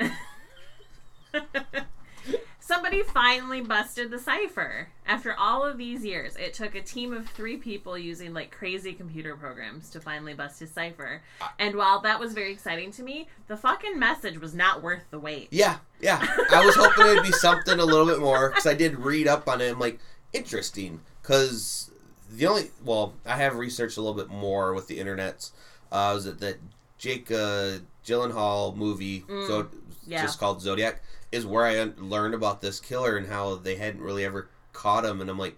[2.66, 4.88] Somebody finally busted the cipher.
[5.06, 8.92] After all of these years, it took a team of three people using like crazy
[8.92, 11.22] computer programs to finally bust his cipher.
[11.60, 15.20] And while that was very exciting to me, the fucking message was not worth the
[15.20, 15.46] wait.
[15.52, 16.18] Yeah, yeah.
[16.52, 19.48] I was hoping it'd be something a little bit more because I did read up
[19.48, 19.70] on it.
[19.70, 20.00] I'm like,
[20.32, 21.02] interesting.
[21.22, 21.92] Because
[22.28, 25.50] the only, well, I have researched a little bit more with the internet.
[25.92, 26.56] Uh, was it that
[26.98, 29.68] Jake uh, Gyllenhaal movie, mm, so
[30.04, 30.20] yeah.
[30.20, 31.00] just called Zodiac?
[31.32, 35.20] Is where I learned about this killer and how they hadn't really ever caught him,
[35.20, 35.56] and I'm like,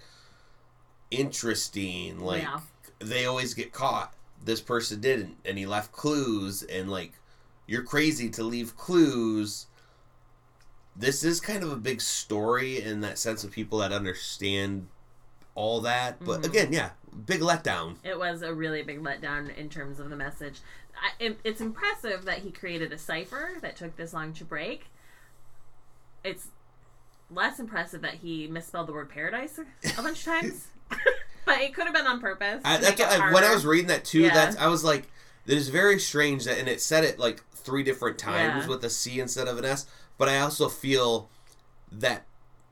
[1.11, 2.21] interesting.
[2.21, 2.61] Like yeah.
[2.99, 4.15] they always get caught.
[4.45, 7.13] This person didn't, and he left clues, and like
[7.67, 9.67] you're crazy to leave clues.
[10.97, 14.89] This is kind of a big story in that sense of people that understand
[15.55, 16.25] all that.
[16.25, 16.47] But Mhm.
[16.47, 16.91] again, yeah,
[17.27, 17.97] big letdown.
[18.03, 20.61] It was a really big letdown in terms of the message.
[21.01, 24.87] I, it, it's impressive that he created a cipher that took this long to break.
[26.25, 26.49] It's
[27.31, 30.69] less impressive that he misspelled the word paradise a bunch of times.
[31.45, 32.61] but it could have been on purpose.
[32.65, 34.35] I, that's, it I, when I was reading that too, Yeah.
[34.35, 35.09] that's I was like,
[35.47, 38.69] that is very strange that, and it said it like three different times Yeah.
[38.69, 39.87] with a C instead of an S.
[40.17, 41.29] But I also feel
[41.93, 42.25] that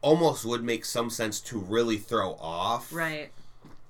[0.03, 3.31] almost would make some sense to really throw off, Right.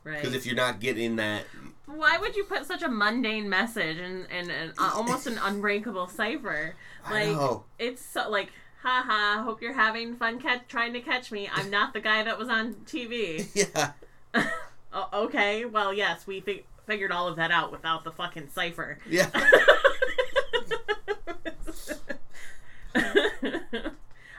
[0.04, 0.16] Right.
[0.22, 1.44] Because if you're not getting that,
[1.86, 6.74] Why would you put such a mundane message and and, uh, almost an unbreakable cipher?
[7.10, 7.36] Like
[7.78, 8.50] it's so like,
[8.82, 9.42] haha.
[9.42, 11.48] Hope you're having fun catch trying to catch me.
[11.52, 13.48] I'm not the guy that was on TV.
[13.74, 13.92] yeah,
[15.12, 15.64] okay.
[15.64, 18.98] Well, yes, we fig- figured all of that out without the fucking cipher.
[19.08, 19.30] yeah,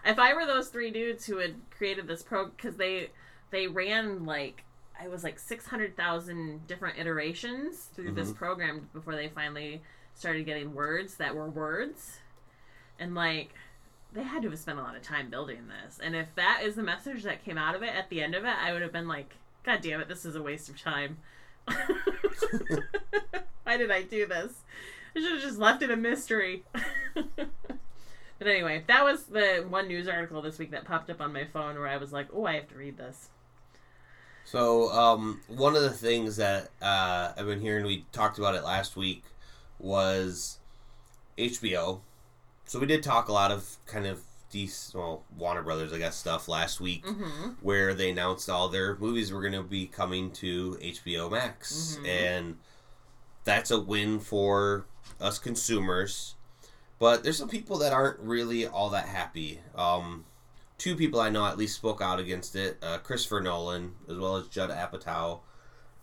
[0.06, 3.10] if I were those three dudes who had created this pro, because they
[3.52, 4.64] they ran like
[5.00, 8.38] I was like six hundred thousand different iterations through this mm-hmm.
[8.38, 9.82] program before they finally
[10.16, 12.18] started getting words that were words,
[13.00, 13.54] and like
[14.14, 16.00] they had to have spent a lot of time building this.
[16.02, 18.46] And if that is the message that came out of it at the end of
[18.46, 21.18] it, I would have been like, God damn it, this is a waste of time.
[23.64, 24.54] Why did I do this?
[25.16, 26.64] I should have just left it a mystery.
[27.14, 31.46] but anyway, that was the one news article this week that popped up on my
[31.46, 33.30] phone where I was like, oh, I have to read this.
[34.46, 38.64] So, um, one of the things that uh, I've been hearing, we talked about it
[38.64, 39.24] last week,
[39.78, 40.60] was
[41.38, 42.00] HBO.
[42.68, 46.16] So we did talk a lot of kind of these, well, Warner Brothers, I guess,
[46.16, 47.50] stuff last week, Mm-hmm.
[47.62, 52.08] where they announced all their movies were going to be coming to HBO Max, Mhm.
[52.08, 52.58] and
[53.44, 54.86] that's a win for
[55.20, 56.36] us consumers.
[57.00, 59.62] But there's some people that aren't really all that happy.
[59.76, 60.26] Um,
[60.78, 64.36] two people I know at least spoke out against it: uh, Christopher Nolan as well
[64.38, 65.42] as Judd Apatow.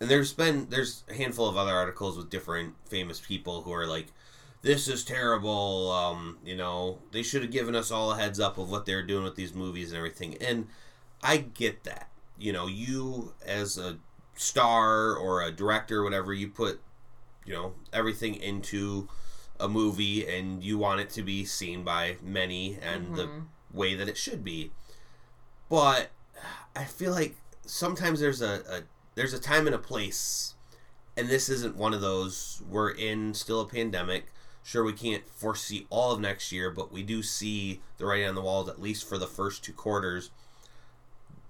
[0.00, 3.87] And there's been there's a handful of other articles with different famous people who are
[3.87, 4.09] like,
[4.64, 8.59] "This is terrible." Um, you know, they should have given us all a heads up
[8.59, 10.37] of what they're doing with these movies and everything.
[10.38, 10.68] And
[11.22, 12.11] I get that.
[12.37, 13.98] You know, you as a
[14.35, 16.81] star or a director, or whatever, you put,
[17.46, 19.09] you know, everything into
[19.61, 23.46] a movie and you want it to be seen by many and the Mhm.
[23.72, 24.72] way that it should be.
[25.68, 26.11] But
[26.74, 28.83] I feel like sometimes there's a, a
[29.14, 30.55] there's a time and a place
[31.16, 32.61] and this isn't one of those.
[32.68, 34.27] We're in still a pandemic.
[34.64, 38.35] Sure we can't foresee all of next year, but we do see the writing on
[38.35, 40.31] the walls at least for the first two quarters.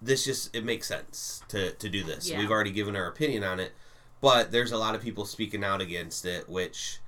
[0.02, 2.28] This just it makes sense to to do this.
[2.28, 2.38] Yeah.
[2.38, 3.72] We've already given our opinion on it,
[4.20, 6.98] but there's a lot of people speaking out against it, which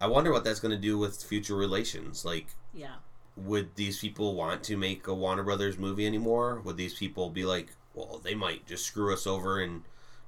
[0.00, 2.24] I wonder what that's going to do with future relations.
[2.24, 2.96] Like Yeah.
[3.36, 6.60] would these people want to make a Warner Brothers movie anymore?
[6.64, 9.82] Would these people be like, well, they might just screw us over and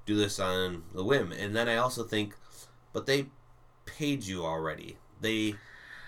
[0.05, 1.33] do this on the whim?
[1.33, 2.37] And then I also think,
[2.93, 3.27] but they
[3.87, 4.99] paid you already.
[5.21, 5.55] They,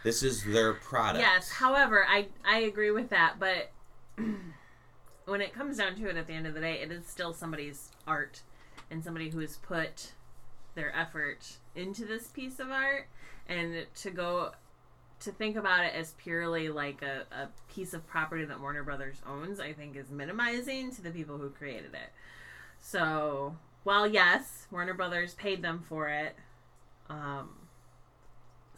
[0.05, 1.21] this is their product.
[1.21, 1.51] Yes.
[1.51, 3.71] However, I I agree with that, but
[5.25, 7.33] when it comes down to it, at the end of the day, it is still
[7.33, 8.43] somebody's art
[8.91, 10.13] and somebody who has put
[10.75, 13.09] their effort into this piece of art,
[13.49, 14.53] and to go
[15.21, 19.17] to think about it as purely like a, a piece of property that Warner Brothers
[19.27, 22.11] owns, I think is minimizing to the people who created it.
[22.81, 26.37] So, while yes, Warner Brothers paid them for it,
[27.11, 27.51] um,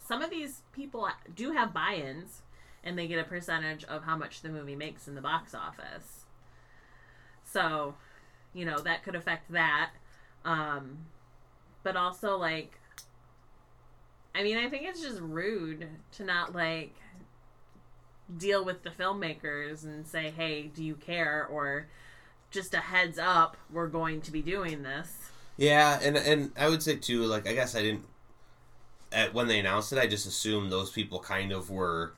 [0.07, 2.41] some of these people do have buy-ins
[2.83, 6.25] and they get a percentage of how much the movie makes in the box office.
[7.43, 7.95] So
[8.53, 9.91] you know that could affect that.
[10.45, 11.05] Um
[11.83, 12.73] but also like
[14.35, 16.93] i mean i think it's just rude to not like
[18.37, 21.47] deal with the filmmakers and say hey do you care?
[21.51, 21.87] or
[22.51, 25.31] just a heads up we're going to be doing this.
[25.57, 28.05] Yeah, and and I would say too, like I guess I didn't.
[29.11, 32.13] At, when they announced it, I just assumed those people kind of were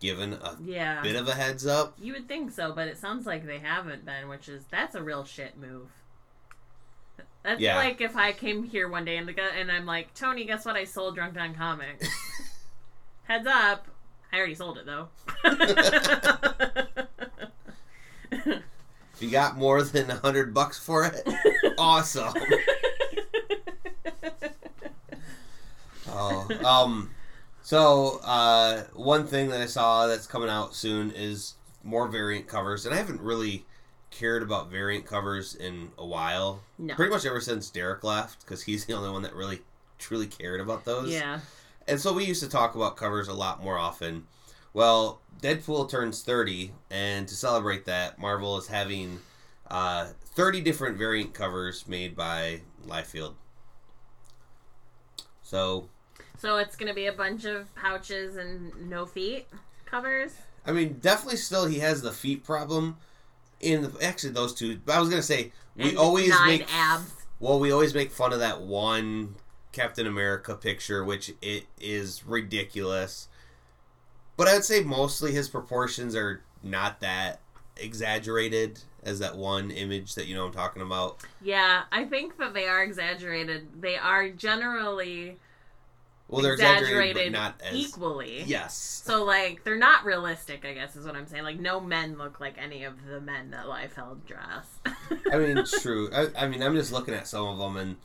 [0.00, 1.94] given a yeah bit of a heads up.
[2.00, 5.02] You would think so, but it sounds like they haven't been, which is that's a
[5.02, 5.88] real shit move.
[7.44, 7.76] That's Yeah.
[7.76, 10.64] like if I came here one day and the guy, and I'm like, Tony, guess
[10.64, 10.76] what?
[10.76, 12.08] I sold Drunk on Comics.
[13.24, 13.86] Heads up,
[14.32, 15.08] I already sold it though.
[19.14, 21.22] If you got more than a hundred bucks for it,
[21.78, 22.32] awesome.
[26.08, 27.10] Oh, um,
[27.62, 32.84] so uh, one thing that I saw that's coming out soon is more variant covers,
[32.86, 33.64] and I haven't really
[34.10, 36.62] cared about variant covers in a while.
[36.78, 36.94] no.
[36.94, 39.60] Pretty much ever since Derek left, because he's the only one that really
[39.98, 41.10] truly cared about those.
[41.10, 41.40] Yeah.
[41.88, 44.26] And so we used to talk about covers a lot more often.
[44.74, 49.20] Well, Deadpool turns 30, and to celebrate that, Marvel is having
[49.70, 53.34] Uh, 30 different variant covers made by Liefeld.
[55.52, 55.90] So,
[56.38, 59.46] So it's gonna be a bunch of pouches and no feet
[59.84, 60.32] covers.
[60.66, 62.96] I mean, definitely still he has the feet problem.
[63.60, 67.12] In the, actually those two, but I was gonna say we and always make abs.
[67.38, 69.36] well we always make fun of that one
[69.72, 73.28] Captain America picture, which it is ridiculous.
[74.38, 77.40] But I would say mostly his proportions are not that
[77.76, 81.18] exaggerated as that one image that you know I'm talking about.
[81.42, 83.80] Yeah, I think that they are exaggerated.
[83.82, 85.38] They are generally
[86.28, 88.42] Well, they're exaggerated, exaggerated but not as equally.
[88.44, 89.02] yes.
[89.04, 91.42] So like they're not realistic, I guess is what I'm saying.
[91.44, 94.66] Like no men look like any of the men that Liefeld dress.
[95.32, 96.10] I mean, true.
[96.14, 97.96] I, I mean, I'm just looking at some of them and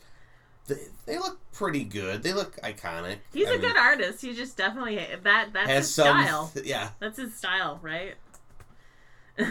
[0.68, 0.76] they,
[1.06, 2.24] they look pretty good.
[2.24, 3.20] They look iconic.
[3.34, 4.22] he's a a good artist.
[4.22, 6.52] He just definitely that that's Has his some, style.
[6.66, 6.90] yeah.
[7.00, 8.16] That's his style, right?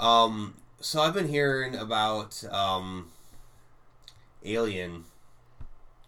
[0.00, 3.10] Um, so I've been hearing about um,
[4.44, 5.04] Alien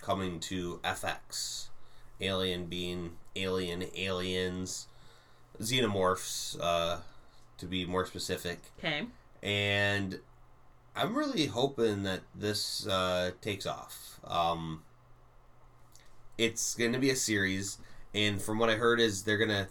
[0.01, 1.69] coming to FX.
[2.21, 4.87] Alien being Alien, Aliens,
[5.61, 6.99] Xenomorphs, uh,
[7.59, 8.61] to be more specific.
[8.79, 9.07] okay.
[9.43, 10.21] And
[10.97, 14.21] I'm really hoping that this uh, takes off.
[14.25, 14.83] Um,
[16.39, 17.79] it's going to be a series,
[18.15, 19.69] and from what I heard, is they're going to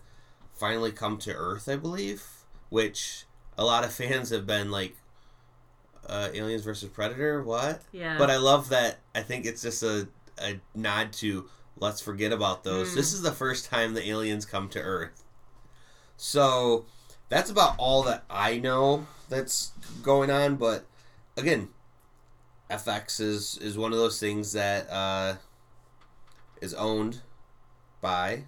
[0.54, 2.24] finally come to Earth, I believe,
[2.70, 3.26] which
[3.58, 4.96] a lot of fans have been like,
[6.08, 7.82] uh, Aliens versus Predator, what?
[7.92, 8.18] Yeah.
[8.18, 9.00] But I love that.
[9.14, 10.08] I think it's just a,
[10.40, 11.48] a nod to
[11.78, 12.92] let's forget about those.
[12.92, 12.96] Mm.
[12.96, 15.24] This is the first time the aliens come to Earth.
[16.18, 16.86] So
[17.30, 19.72] that's about all that I know that's
[20.04, 20.56] going on.
[20.56, 20.86] But
[21.36, 21.70] again,
[22.70, 25.36] FX is is one of those things that uh,
[26.62, 27.22] is owned
[28.00, 28.44] by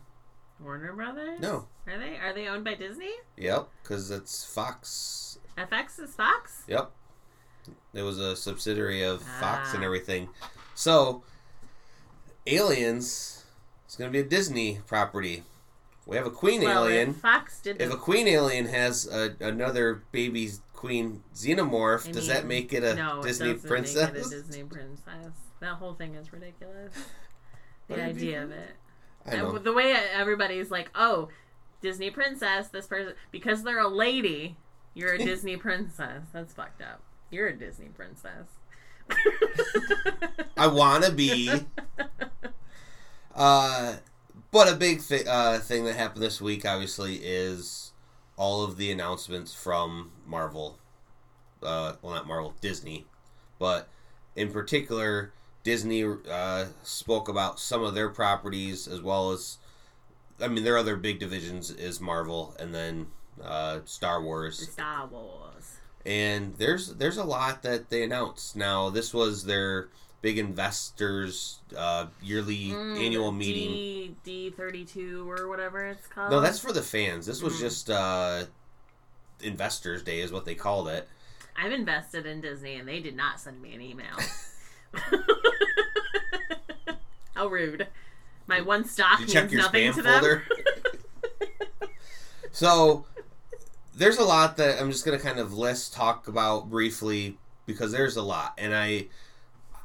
[0.59, 1.39] Warner Brothers?
[1.39, 3.11] no, Are they are they owned by Disney?
[3.37, 5.37] yep, because it's Fox.
[5.57, 6.63] FX is Fox?
[6.67, 6.91] Yep,
[7.93, 9.85] it was a subsidiary of Fox and Ah.
[9.85, 10.29] everything.
[10.75, 11.23] So
[12.47, 13.45] Aliens
[13.87, 15.43] is going to be a Disney property.
[16.05, 17.11] We have a queen Well, alien.
[17.11, 22.27] if Fox did If a queen alien has a, another baby queen xenomorph, I does
[22.27, 24.11] mean, that make it a no, it Disney doesn't princess?
[24.13, 25.33] Make it a Disney princess.
[25.61, 26.93] That whole thing is ridiculous.
[27.87, 28.69] The What did you idea of it.
[29.25, 29.55] I know.
[29.55, 31.29] And the way everybody's like, oh,
[31.83, 34.55] Disney princess, this person, because they're a lady,
[34.95, 36.23] you're a Disney princess.
[36.31, 37.03] That's fucked up.
[37.29, 38.47] You're a Disney princess.
[40.57, 41.51] I want to be.
[43.35, 43.95] Uh,
[44.51, 47.93] but a big thi- uh, thing that happened this week, obviously, is
[48.37, 50.77] all of the announcements from Marvel.
[51.63, 53.07] Uh, well, not Marvel, Disney,
[53.57, 53.87] but
[54.35, 59.57] in particular, Disney uh, spoke about some of their properties as well as,
[60.43, 63.07] I mean, their other big divisions is Marvel and then
[63.43, 64.69] uh, Star Wars.
[64.71, 65.77] Star Wars.
[66.05, 68.55] and there's there's a lot that they announced.
[68.55, 69.89] Now this was their
[70.21, 73.71] big investors uh, yearly Mm, annual meeting.
[73.73, 76.31] D D thirty two or whatever it's called.
[76.31, 77.25] No, that's for the fans.
[77.25, 77.59] This was Mm.
[77.59, 78.43] just uh,
[79.41, 81.07] investors day is what they called it.
[81.55, 84.17] I've invested in Disney and they did not send me an email.
[87.35, 87.87] How rude.
[88.47, 90.41] My one stock you means nothing to them.
[92.51, 93.05] So
[93.95, 98.15] there's a lot that I'm just gonna kind of list talk about briefly because there's
[98.15, 99.07] a lot, and I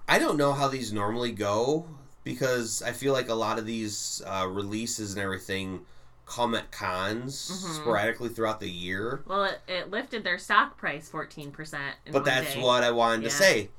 [0.06, 1.86] I don't know how these normally go
[2.24, 5.80] because I feel like a lot of these uh, releases and everything
[6.26, 7.76] come at cons Mhm.
[7.76, 9.22] sporadically throughout the year.
[9.26, 11.78] Well, it, it lifted their stock price 14%.
[12.12, 12.61] But that's day.
[12.61, 13.70] what I wanted to say.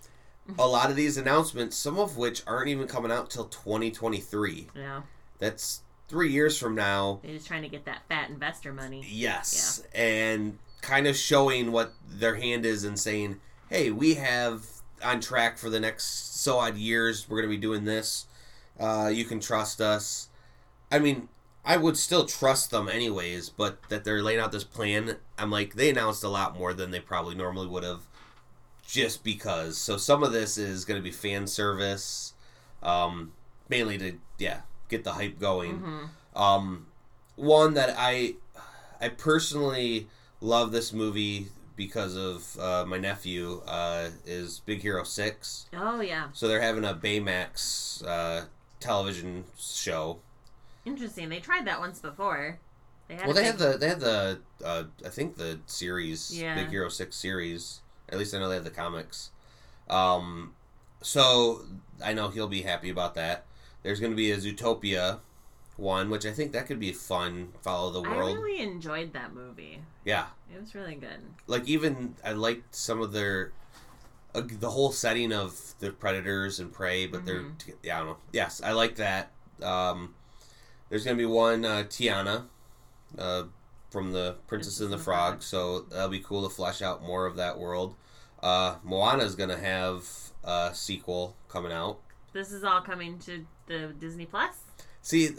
[0.58, 4.68] A lot of these announcements, some of which aren't even coming out till 2023.
[4.76, 5.02] Yeah.
[5.40, 7.20] That's three years from now.
[7.24, 9.04] They're just trying to get that fat investor money.
[9.08, 9.84] Yes.
[9.94, 13.40] And kind of showing what their hand is and saying,
[13.70, 14.66] hey, we have
[15.04, 17.30] on track for the next so odd years.
[17.30, 18.26] We're going to be doing this.
[18.80, 20.30] Uh, you can trust us.
[20.92, 21.30] I mean,
[21.66, 25.76] I would still trust them anyways, but that they're laying out this plan, I'm like,
[25.76, 28.09] they announced a lot more than they probably normally would have
[28.90, 29.78] just because.
[29.78, 32.34] So some of this is going to be fan service,
[32.82, 33.32] um,
[33.70, 35.76] mainly to, yeah, get the hype going.
[35.78, 36.88] hmm Um,
[37.36, 38.36] one that I
[39.00, 40.08] I personally
[40.42, 45.68] love this movie because of uh, my nephew uh, is Big Hero Six.
[45.74, 46.28] Oh, yeah.
[46.34, 48.46] So they're having a Baymax uh,
[48.80, 50.20] television show.
[50.86, 51.30] Interesting.
[51.30, 52.60] They tried that once before.
[53.08, 56.38] They had Well, they big- have the they had the uh, I think the series
[56.42, 56.56] Yeah.
[56.56, 57.82] Big Hero Six series.
[58.12, 59.32] At least I know they have the comics.
[59.90, 60.54] Um,
[61.02, 61.64] so
[62.04, 63.46] I know he'll be happy about that.
[63.84, 65.20] There's going to be a Zootopia,
[65.78, 67.50] one, which I think that could be fun.
[67.62, 68.38] Follow the world.
[68.38, 69.80] I really enjoyed that movie.
[70.06, 71.20] Yeah, It was really good.
[71.48, 73.52] like even I liked some of their
[74.36, 77.74] uh, the whole setting of the predators and prey, but they're Mhm.
[77.82, 78.18] yeah, I don't know.
[78.32, 79.32] Yes, I like that.
[79.62, 80.14] Um,
[80.90, 82.46] there's gonna be one uh, Tiana,
[83.18, 83.44] uh,
[83.90, 87.36] from the Princess and the Frog, so that'll be cool to flesh out more of
[87.38, 87.96] that world.
[88.42, 90.08] Uh, Moana's gonna have
[90.44, 92.00] a sequel coming out.
[92.34, 94.54] This is all coming to the Disney Plus,
[95.02, 95.30] See,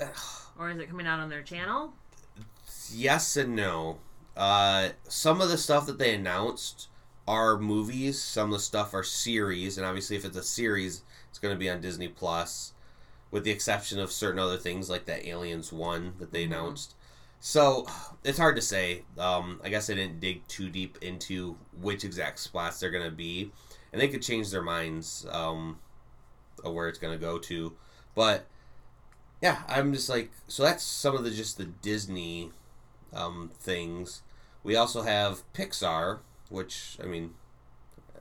[0.59, 1.93] or is it coming out on their channel?
[2.93, 3.99] yes and no.
[4.37, 6.89] Uh, some of the stuff that they announced
[7.29, 8.21] are movies.
[8.21, 11.59] Some of the stuff are series, and obviously, if it's a series, it's going to
[11.59, 12.73] be on Disney Plus,
[13.31, 16.47] with the exception of certain other things like that Aliens one that they Mhm.
[16.47, 16.95] announced.
[17.41, 17.87] So
[18.25, 19.03] it's hard to say.
[19.19, 23.11] Um, I guess I didn't dig too deep into which exact spots they're going to
[23.11, 23.51] be,
[23.93, 25.79] and they could change their minds um,
[26.65, 27.75] of where it's going to go to.
[28.15, 28.47] But
[29.41, 32.51] yeah, I'm just like, so that's some of the just the Disney
[33.13, 34.23] um, things.
[34.63, 36.19] We also have Pixar,
[36.51, 37.33] which I mean,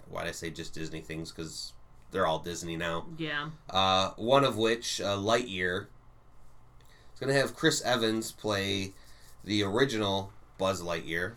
[0.10, 1.32] why did I say just Disney things?
[1.32, 1.74] Because
[2.12, 3.06] they're all Disney now.
[3.18, 3.50] Yeah.
[3.70, 5.88] Uh, one of which, uh, Lightyear,
[7.14, 8.94] is going to have Chris Evans play
[9.44, 11.34] the original Buzz Lightyear,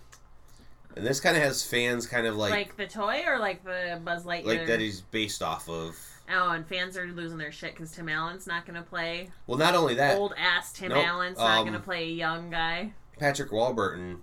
[0.96, 4.00] and this kind of has fans kind of Like, like the toy or like the
[4.04, 4.44] Buzz Lightyear?
[4.44, 5.96] like that he's based off of.
[6.30, 9.28] Oh, and fans are losing their shit because Tim Allen's not going to play.
[9.46, 12.12] Well, not only that, Old ass Tim Nope, Allen's not um, going to play a
[12.12, 12.92] young guy.
[13.18, 14.22] Patrick Warburton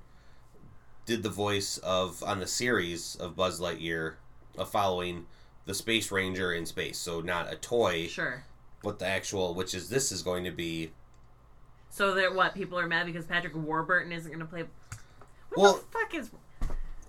[1.06, 4.16] did the voice of on the series of Buzz Lightyear,
[4.58, 5.26] of following
[5.66, 6.98] the Space Ranger in space.
[6.98, 8.44] So not a toy, Sure.
[8.84, 10.92] but the actual, which is this is going to be.
[11.90, 14.64] So that what people are mad because Patrick Warburton isn't going to play.
[15.50, 16.30] What Well- the fuck is?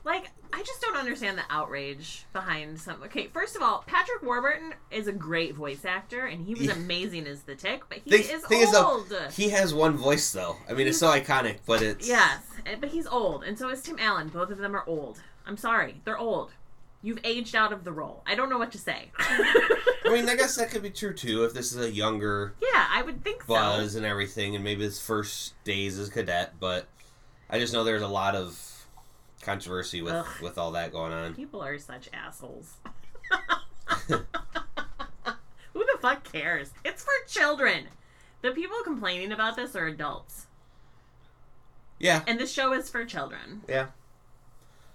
[0.02, 3.02] Like, I just don't understand the outrage behind some.
[3.02, 6.72] Okay, first of all, Patrick Warburton is a great voice actor, and he was Yeah.
[6.72, 9.12] amazing as the Tick, but he is thing is, though, old.
[9.32, 10.56] He has one voice though.
[10.68, 12.40] I mean, it's so iconic, but it's yes,
[12.80, 14.28] but he's old, and so is Tim Allen.
[14.28, 15.20] Both of them are old.
[15.46, 16.52] I'm sorry, they're old.
[17.02, 18.22] You've aged out of the role.
[18.26, 19.10] I don't know what to say.
[19.18, 22.86] I mean, I guess that could be true too if this is a younger yeah,
[22.90, 23.48] I would think so.
[23.48, 26.54] Buzz and everything, and maybe his first days as cadet.
[26.60, 26.86] But
[27.48, 28.86] I just know there's a lot of
[29.42, 30.26] controversy with Ugh.
[30.42, 31.34] with all that going on.
[31.34, 32.74] People are such assholes.
[34.08, 34.16] Who
[35.74, 36.70] the fuck cares?
[36.84, 37.86] It's for children.
[38.42, 40.46] The people complaining about this are adults.
[41.98, 43.62] Yeah, And the show is for children.
[43.68, 43.88] yeah.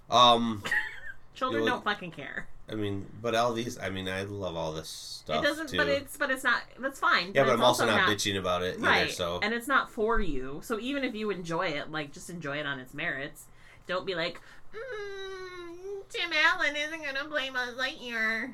[0.09, 0.63] Um,
[1.36, 2.47] Children know, don't fucking care.
[2.69, 5.77] I mean, but all these, I mean, I love all this stuff it doesn't too.
[5.77, 7.31] but it's but it's not that's fine.
[7.36, 8.88] yeah, but it's I'm also not, bitching about it either.
[8.88, 9.11] Right.
[9.11, 10.61] So And it's not for you.
[10.63, 13.45] So even if you enjoy it, like just enjoy it on its merits.
[13.86, 14.41] Don't be like,
[14.73, 18.51] mm, Tim Allen isn't gonna play Buzz Lightyear.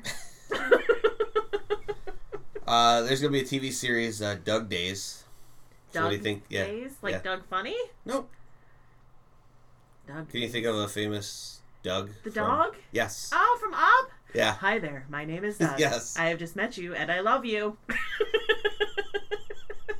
[2.66, 5.24] uh, there's gonna be a TV series, uh, Doug Days.
[5.92, 6.42] So Doug what do you think?
[6.50, 6.66] Yeah.
[6.66, 6.92] Days?
[7.00, 7.20] Like yeah.
[7.20, 7.76] Doug Funnie?
[8.04, 8.30] Nope.
[10.06, 12.10] Doug Can you think of a famous Doug?
[12.24, 12.76] The from- dog?
[12.92, 13.30] Yes.
[13.32, 14.10] Oh, from Up?
[14.34, 14.52] Yeah.
[14.54, 15.78] Hi there, my name is Doug.
[15.78, 16.16] Yes.
[16.18, 17.76] I have just met you and I love you.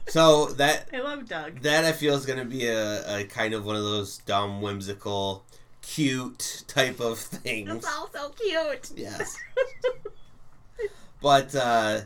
[0.08, 1.60] So that I love Doug.
[1.62, 5.44] that I feel is gonna be a, a kind of one of those dumb, whimsical,
[5.82, 7.70] cute type of things.
[7.70, 8.90] It's all so cute.
[8.96, 9.36] Yes.
[11.20, 12.00] but uh,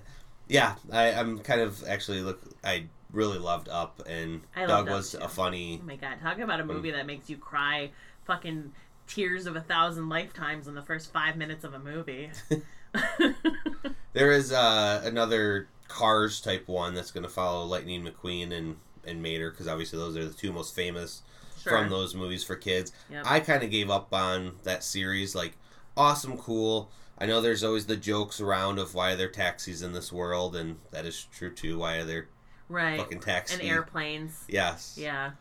[0.49, 2.41] yeah, I, I'm kind of actually look.
[2.65, 5.19] I really loved Up, and I Doug Up, was too.
[5.19, 5.81] a funny.
[5.83, 7.91] Oh my god, talk about a movie that makes you cry
[8.25, 8.73] fucking
[9.07, 12.31] tears of a thousand lifetimes in the first five minutes of a movie.
[14.17, 18.77] There is uh, another Cars type one that's going to follow Lightning McQueen and
[19.07, 21.21] and Mater because obviously those are the two most famous
[21.63, 21.73] sure.
[21.73, 22.93] from those movies for kids.
[23.11, 23.25] Yep.
[23.27, 25.35] I kind of gave up on that series.
[25.35, 25.59] Like,
[25.99, 26.91] awesome, cool.
[27.19, 30.57] I know there's always the jokes around of why are there taxis in this world,
[30.57, 31.81] and that is true too.
[31.81, 32.29] Why are there
[32.71, 32.99] right.
[32.99, 33.59] fucking taxis?
[33.59, 34.45] And airplanes.
[34.49, 34.97] Yes.
[34.99, 35.33] Yeah.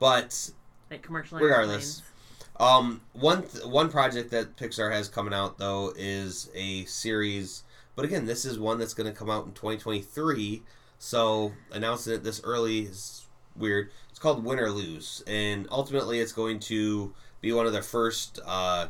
[0.00, 0.50] But
[0.90, 2.00] Like commercial Regardless.
[2.00, 2.13] airplanes.
[2.60, 7.64] Um, one th- one project that Pixar has coming out though is a series.
[7.96, 10.62] But again, this is one that's going to come out in 2023.
[10.98, 13.26] So announcing it this early is
[13.56, 13.90] weird.
[14.10, 18.38] It's called Win or Lose, and ultimately, it's going to be one of their first
[18.44, 18.88] uh,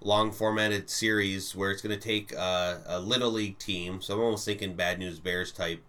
[0.00, 4.00] long formatted series where it's going to take uh, a little league team.
[4.00, 5.82] So I'm almost thinking Bad News Bears type.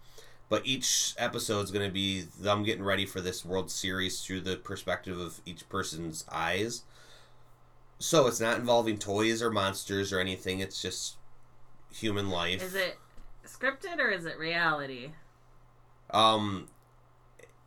[0.48, 4.42] But each episode is going to be them getting ready for this World Series through
[4.42, 6.84] the perspective of each person's eyes.
[7.98, 10.60] So it's not involving toys or monsters or anything.
[10.60, 11.16] It's just
[11.92, 12.62] human life.
[12.62, 12.98] Is it
[13.46, 15.12] scripted or is it reality?
[16.12, 16.68] Um,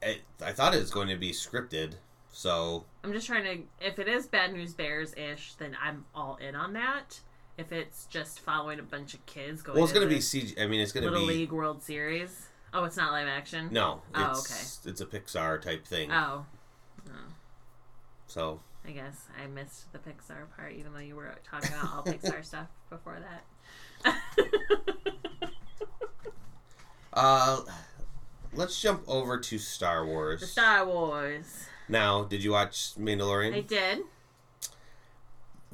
[0.02, 1.94] it, I thought it was going to be scripted.
[2.30, 3.86] So I'm just trying to.
[3.86, 7.20] If it is Bad News Bears ish, then I'm all in on that.
[7.56, 10.60] If it's just following a bunch of kids going, well, it's going to be CG.
[10.60, 12.47] I mean, it's going to be Little League World Series.
[12.72, 13.68] Oh, it's not live action.
[13.72, 16.10] No, Oh, it's it's a Pixar type thing.
[16.12, 16.44] Oh,
[18.26, 22.02] So I guess I missed the Pixar part, even though you were talking about all
[22.12, 23.18] Pixar stuff before
[24.04, 24.16] that.
[27.12, 27.60] uh,
[28.52, 30.40] let's jump over to Star Wars.
[30.40, 31.64] the Star Wars.
[31.88, 33.54] now, did you watch Mandalorian?
[33.54, 34.00] I did.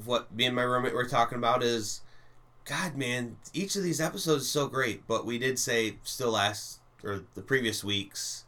[0.03, 2.01] what me and my roommate were talking about is
[2.65, 6.79] God man, each of these episodes is so great, but we did say still last
[7.05, 8.43] or the previous weeks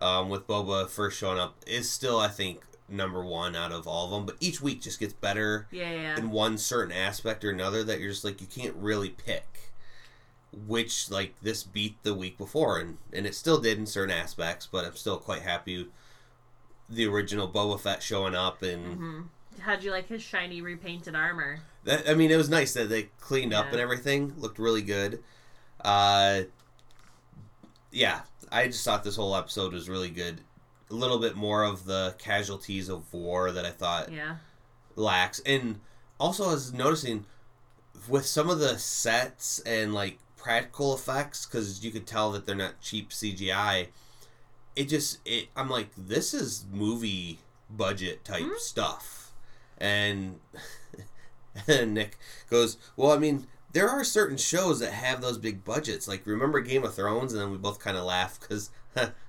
[0.00, 4.06] um, with Boba first showing up is still I think number one out of all
[4.06, 6.00] of them, but each week just gets better Yeah, yeah.
[6.00, 6.18] yeah.
[6.18, 9.44] in one certain aspect or another that you're just like you can't really pick
[10.66, 14.66] which like this beat the week before and and it still did in certain aspects,
[14.70, 15.86] but I'm still quite happy
[16.90, 19.20] the original Boba Fett showing up and hmm
[19.60, 21.60] How'd you like his shiny repainted armor?
[21.84, 24.32] that, I mean, it was nice that they cleaned up and everything.
[24.38, 25.22] Looked really good.
[25.84, 26.42] Uh,
[27.92, 30.40] yeah, I just thought this whole episode was really good.
[30.90, 34.36] A little bit more of the casualties of war that I thought Yeah.
[34.96, 35.80] lacks, and
[36.18, 37.24] also I was noticing
[38.08, 42.54] with some of the sets and like practical effects because you could tell that they're
[42.56, 43.88] not cheap CGI.
[44.74, 47.38] It just it I'm like this is movie
[47.70, 48.58] budget type Mhm.
[48.58, 49.32] stuff,
[49.78, 50.40] and
[51.68, 52.18] and Nick
[52.50, 53.46] goes, well, I mean.
[53.72, 56.06] There are certain shows that have those big budgets.
[56.06, 57.32] Like, remember Game of Thrones?
[57.32, 58.70] And then we both kind of laugh because,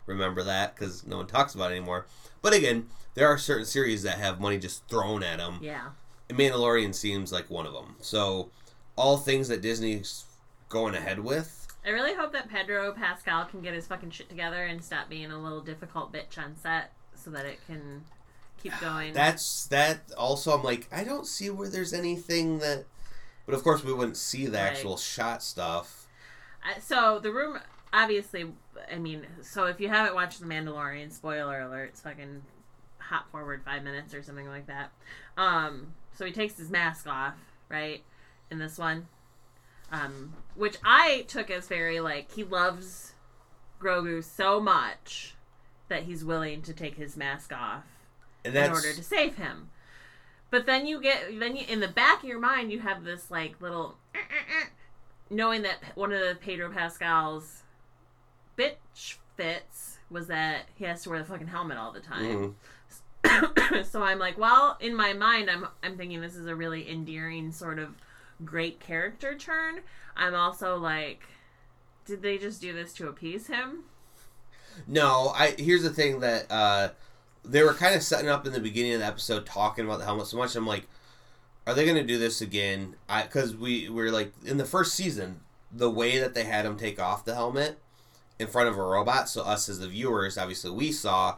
[0.06, 0.76] remember that?
[0.76, 2.08] Because no one talks about it anymore.
[2.42, 5.60] But again, there are certain series that have money just thrown at them.
[5.62, 5.90] Yeah.
[6.30, 7.96] And Mandalorian seems like one of them.
[8.02, 8.50] So,
[8.96, 10.26] all things that Disney's
[10.70, 11.68] going ahead with.
[11.86, 15.32] I really hope that Pedro Pascal can get his fucking shit together and stop being
[15.32, 18.04] a little difficult bitch on set so that it can
[18.62, 19.14] keep going.
[19.14, 20.12] That's that.
[20.18, 22.86] Also, I'm like, I don't see where there's anything that.
[23.46, 26.08] But of course, we wouldn't see the actual shot stuff.
[26.80, 27.60] So the room
[27.96, 28.52] obviously
[28.92, 32.42] i mean so if you haven't watched the mandalorian spoiler alert it's fucking
[32.98, 34.90] hop forward five minutes or something like that
[35.38, 37.36] um so he takes his mask off
[37.70, 38.04] right
[38.50, 39.06] in this one
[39.92, 43.14] um which i took as very like he loves
[43.80, 45.36] grogu so much
[45.90, 47.84] that he's willing to take his mask off
[48.44, 49.70] in order to save him.
[50.54, 53.32] But then you get then you in the back of your mind you have this
[53.32, 53.98] like little
[55.32, 57.64] knowing that one of the Pedro Pascal's
[58.56, 62.54] bitch fits was that he has to wear the fucking helmet all the time.
[63.24, 63.86] Mhm.
[63.88, 67.52] so I'm like, well, in my mind I'm I'm thinking this is a really endearing
[67.52, 67.96] sort of
[68.46, 69.80] great character turn.
[70.16, 71.24] I'm also like
[72.06, 73.86] did they just do this to appease him?
[74.86, 76.90] No, I here's the thing that uh,
[77.46, 80.06] they were kind of setting up in the beginning of the episode talking about the
[80.06, 80.56] helmet so much.
[80.56, 80.88] I'm like,
[81.68, 82.96] are they going to do this again?
[83.10, 85.42] I because we were like in the first season,
[85.72, 87.80] the way that they had him take off the helmet
[88.40, 91.38] in front of a robot, so us as the viewers, obviously we saw.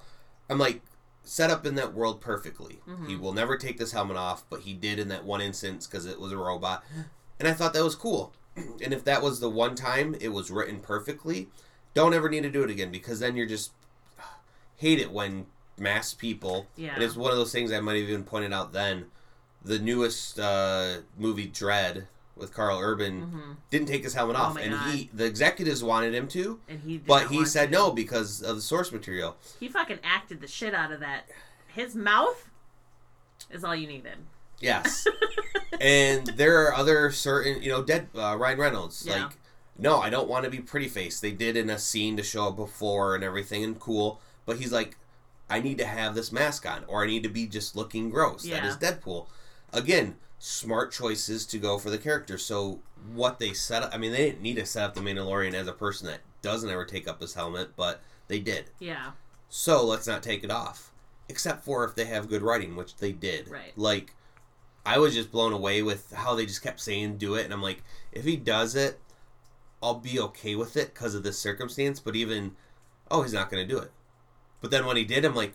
[0.50, 0.82] I'm like
[1.24, 2.80] set up in that world perfectly.
[2.88, 3.08] Mhm.
[3.08, 6.06] He will never take this helmet off, but he did in that one instance because
[6.06, 6.84] it was a robot,
[7.40, 8.34] and I thought that was cool.
[8.84, 11.50] And if that was the one time it was written perfectly,
[11.94, 13.72] don't ever need to do it again because then you're just
[14.78, 15.48] hate it when
[15.78, 16.94] mass people Yeah.
[16.96, 19.06] and it's one of those things i might have even pointed out then
[19.64, 22.06] the newest uh, movie Dredd
[22.36, 24.94] with Karl Urban hmm didn't take his helmet Oh off and God.
[24.94, 27.72] he the executives wanted him to And he but he said to.
[27.72, 31.24] no because of the source material He fucking acted the shit out of that.
[31.68, 32.50] His mouth
[33.50, 34.18] is all you needed.
[34.62, 35.08] yes
[35.82, 39.24] and there are other certain you know dead uh, ryan reynolds Yeah.
[39.26, 39.38] like
[39.78, 41.20] no i don't want to be pretty face.
[41.20, 44.72] they did in a scene to show up before and everything and cool but he's
[44.72, 44.98] like
[45.50, 48.44] i need to have this mask on or i need to be just looking gross
[48.44, 48.68] that Yeah.
[48.68, 49.28] is deadpool
[49.74, 52.80] again smart choices to go for the character so
[53.14, 55.68] what they set up i mean they didn't need to set up the mandalorian as
[55.68, 59.12] a person that doesn't ever take up his helmet but they did Yeah.
[59.50, 60.92] so let's not take it off.
[61.28, 63.48] Except for if they have good writing, which they did.
[63.50, 63.74] Right.
[63.76, 64.14] Like,
[64.86, 67.46] I was just blown away with how they just kept saying do it.
[67.46, 67.82] And I'm like,
[68.12, 69.00] if he does it,
[69.82, 72.00] I'll be okay with it because of this circumstance.
[72.00, 72.56] But even,
[73.10, 73.92] oh, he's not going to do it.
[74.62, 75.54] But then when he did, I'm like,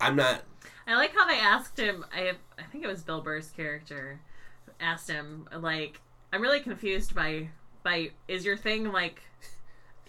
[0.00, 0.42] I'm not.
[0.86, 2.04] I like how they asked him.
[2.14, 4.20] I I think it was Bill Burr's character
[4.80, 6.00] asked him like,
[6.32, 7.48] "I'm really confused by
[7.82, 9.22] by is your thing like."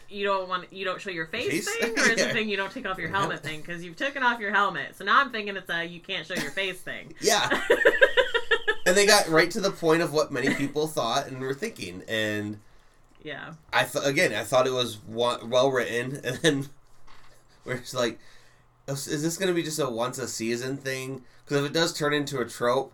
[0.07, 1.77] You don't want you don't show your face, Face?
[1.77, 2.27] thing, or is Yeah.
[2.27, 3.61] the thing you don't take off your helmet thing?
[3.61, 6.35] Because you've taken off your helmet, so now I'm thinking it's a you can't show
[6.35, 7.15] your face thing.
[7.21, 7.49] Yeah.
[8.85, 12.03] and they got right to the point of what many people thought and were thinking.
[12.07, 12.59] And
[13.23, 16.69] yeah, I th- again, I thought it was wa- well written, and then
[17.65, 18.19] we're just like,
[18.87, 21.23] is is this going to be just a once a season thing?
[21.43, 22.93] Because if it does turn into a trope,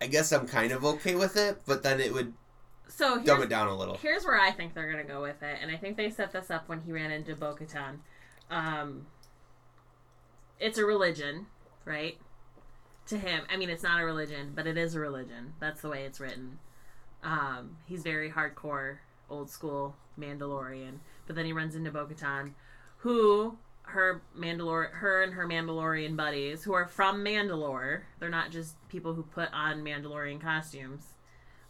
[0.00, 1.62] I guess I'm kind of okay with it.
[1.66, 2.34] But then it would
[2.88, 3.96] So dumb it down a little.
[3.96, 6.50] here's where I think they're gonna go with it, and I think they set this
[6.50, 7.98] up when he ran into Bo-Katan.
[8.50, 9.06] Um,
[10.58, 11.46] it's a religion,
[11.84, 12.18] right?
[13.08, 15.54] To him, I mean, it's not a religion, but it is a religion.
[15.60, 16.58] That's the way it's written.
[17.22, 18.98] Um, he's very hardcore,
[19.30, 22.52] old school Mandalorian, but then he runs into Bo-Katan,
[22.98, 28.02] who her Mandalor, her and her Mandalorian buddies, who are from Mandalore.
[28.18, 31.14] They're not just people who put on Mandalorian costumes.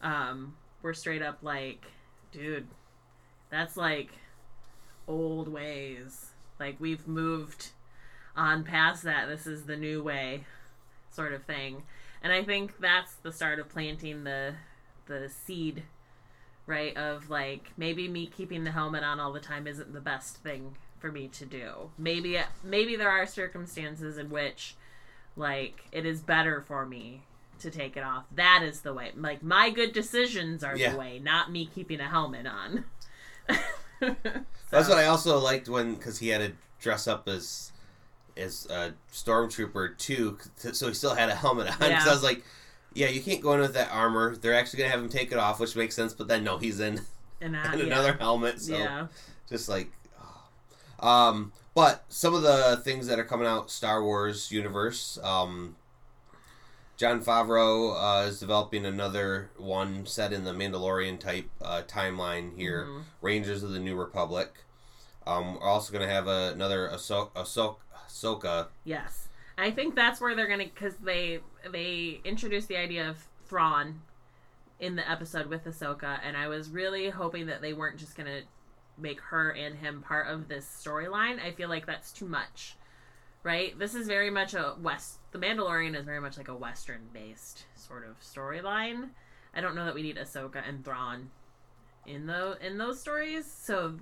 [0.02, 1.84] Um, we're straight up like,
[2.32, 2.66] dude,
[3.50, 4.10] that's like
[5.06, 6.30] old ways.
[6.58, 7.70] Like we've moved
[8.34, 9.28] on past that.
[9.28, 10.44] This is the new way,
[11.10, 11.82] sort of thing.
[12.22, 14.54] And I think that's the start of planting the
[15.06, 15.82] the seed,
[16.66, 16.96] right?
[16.96, 20.76] Of like maybe me keeping the helmet on all the time isn't the best thing
[20.98, 21.90] for me to do.
[21.98, 24.76] Maybe maybe there are circumstances in which
[25.36, 27.22] like it is better for me
[27.60, 28.24] to take it off.
[28.34, 29.12] That is the way.
[29.16, 30.92] Like my good decisions are Yeah.
[30.92, 32.84] the way, not me keeping a helmet on.
[34.70, 37.72] That's what I also liked when because he had to dress up as
[38.36, 41.76] as a stormtrooper too, so he still had a helmet on.
[41.90, 42.00] Yeah.
[42.00, 42.44] So I was like,
[42.92, 44.36] yeah, you can't go in with that armor.
[44.36, 46.12] They're actually gonna have him take it off, which makes sense.
[46.12, 47.00] But then no, he's in,
[47.40, 47.86] and, uh, in yeah.
[47.86, 48.60] another helmet.
[48.60, 49.06] So yeah.
[49.48, 49.90] just like.
[51.00, 55.76] Um, but some of the things that are coming out Star Wars universe, um.
[56.96, 62.86] Jon Favreau uh, is developing another one set in the Mandalorian type uh, timeline here.
[62.86, 63.02] Mhm.
[63.20, 64.54] Rangers of the New Republic.
[65.26, 67.76] Um, we're also going to have a, another Ahso- Ahso-
[68.08, 68.68] Ahsoka.
[68.84, 69.28] Yes,
[69.58, 71.40] I think that's where they're gonna because they
[71.70, 74.00] they introduced the idea of Thrawn
[74.80, 78.40] in the episode with Ahsoka, and I was really hoping that they weren't just gonna
[78.98, 81.42] make her and him part of this storyline.
[81.42, 82.76] I feel like that's too much,
[83.42, 83.78] right?
[83.78, 85.18] This is very much a west.
[85.32, 89.10] The Mandalorian is very much like a Western based sort of storyline.
[89.54, 91.30] I don't know that we need Ahsoka and Thrawn
[92.06, 93.50] in the in those stories.
[93.50, 93.98] So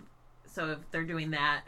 [0.47, 1.65] so if they're doing that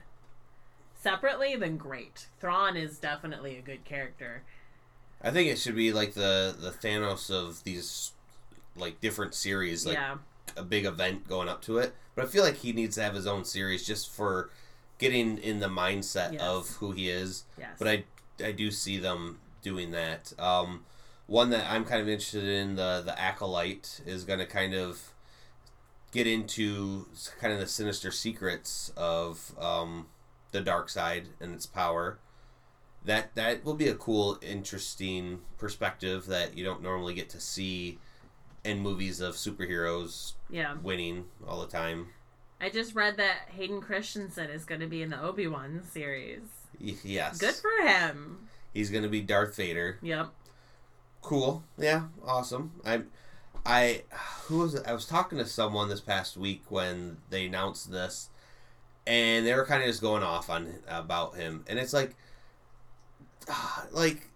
[0.94, 2.26] separately, then great.
[2.40, 4.42] Thrawn is definitely a good character.
[5.22, 8.12] I think it should be like the the Thanos of these
[8.76, 10.16] like different series, like yeah,
[10.56, 11.94] a big event going up to it.
[12.14, 14.50] But I feel like he needs to have his own series just for
[14.98, 16.42] getting in the mindset Yes.
[16.42, 17.44] of who he is.
[17.58, 17.70] yes.
[17.78, 18.04] But I
[18.42, 20.32] I do see them doing that.
[20.38, 20.84] Um,
[21.26, 25.12] one that I'm kind of interested in the the acolyte is going to kind of
[26.12, 27.06] get into
[27.40, 30.06] kind of the sinister secrets of um,
[30.52, 32.18] the dark side and its power.
[33.04, 37.98] That that will be a cool, interesting perspective that you don't normally get to see
[38.64, 40.74] in movies of superheroes yeah.
[40.82, 42.08] winning all the time.
[42.60, 46.40] I just read that Hayden Christensen is going to be in the Obi Wan series.
[46.80, 48.48] Y- Yes, Good for him.
[48.72, 49.98] He's going to be Darth Vader.
[50.02, 50.28] Yep.
[51.22, 53.00] cool yeah awesome i
[53.64, 54.02] i
[54.44, 58.28] who was i was talking to someone this past week when they announced this
[59.08, 62.14] and they were kind of just going off on about him and it's like
[63.48, 64.28] ah, like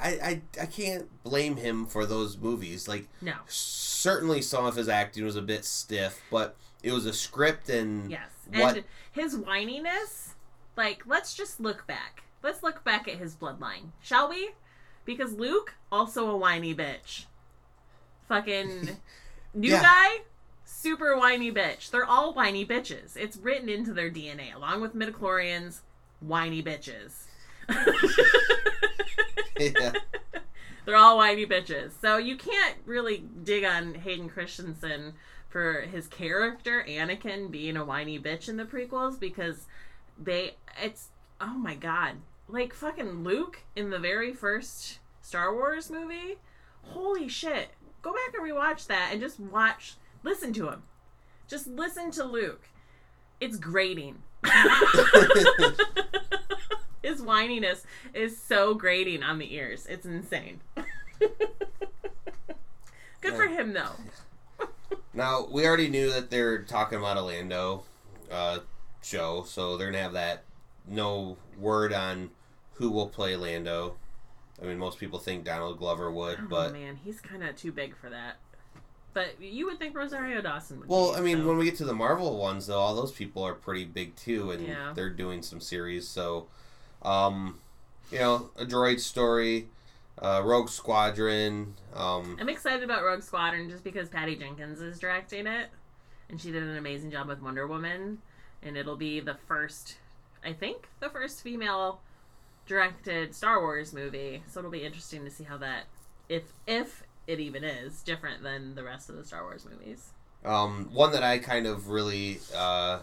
[0.00, 3.34] I, I i can't blame him for those movies like No.
[3.46, 8.10] certainly some of his acting was a bit stiff but it was a script and
[8.10, 8.28] Yes.
[8.52, 10.34] What- And his whininess,
[10.76, 12.22] like, let's just look back.
[12.42, 14.50] Let's look back at his bloodline, shall we?
[15.04, 17.24] Because Luke, also a whiny bitch.
[18.28, 18.90] Fucking
[19.54, 19.82] new Yeah.
[19.82, 20.22] guy,
[20.64, 21.90] super whiny bitch.
[21.90, 23.16] They're all whiny bitches.
[23.16, 25.80] It's written into their DNA, along with midichlorians,
[26.20, 27.24] whiny bitches.
[29.58, 29.92] yeah.
[30.84, 31.92] They're all whiny bitches.
[32.00, 35.14] So you can't really dig on Hayden Christensen
[35.48, 39.66] for his character, Anakin, being a whiny bitch in the prequels because
[40.18, 41.08] they it's
[41.40, 42.16] oh my god.
[42.48, 46.38] Like fucking Luke in the very first Star Wars movie.
[46.82, 47.70] Holy shit.
[48.02, 50.84] Go back and rewatch that and just watch listen to him.
[51.48, 52.68] Just listen to Luke.
[53.40, 54.22] It's grating.
[57.06, 57.84] His whininess
[58.14, 59.86] is so grating on the ears.
[59.86, 60.60] It's insane.
[63.20, 63.92] Good for him though.
[65.14, 67.84] Now we already knew that they're talking about a Lando
[68.30, 68.58] uh,
[69.02, 70.42] show, so they're gonna have that.
[70.86, 72.28] No word on
[72.74, 73.96] who will play Lando.
[74.62, 77.72] I mean, most people think Donald Glover would, oh but man, he's kind of too
[77.72, 78.36] big for that.
[79.14, 80.88] But you would think Rosario Dawson would.
[80.90, 83.12] well, be, I mean, so- when we get to the Marvel ones, though, all those
[83.12, 84.92] people are pretty big too, and Yeah.
[84.94, 86.06] they're doing some series.
[86.06, 86.46] So,
[87.06, 87.58] um,
[88.10, 89.68] you know, a droid story,
[90.20, 91.74] uh, Rogue Squadron.
[91.94, 95.68] Um, I'm excited about Rogue Squadron just because Patty Jenkins is directing it,
[96.28, 98.18] and she did an amazing job with Wonder Woman,
[98.62, 99.96] and it'll be the first,
[100.44, 102.00] I think, the first female
[102.66, 104.42] directed Star Wars movie.
[104.48, 105.84] So it'll be interesting to see how that,
[106.28, 110.10] if if it even is different than the rest of the Star Wars movies.
[110.44, 113.00] Um, one that I kind of really uh,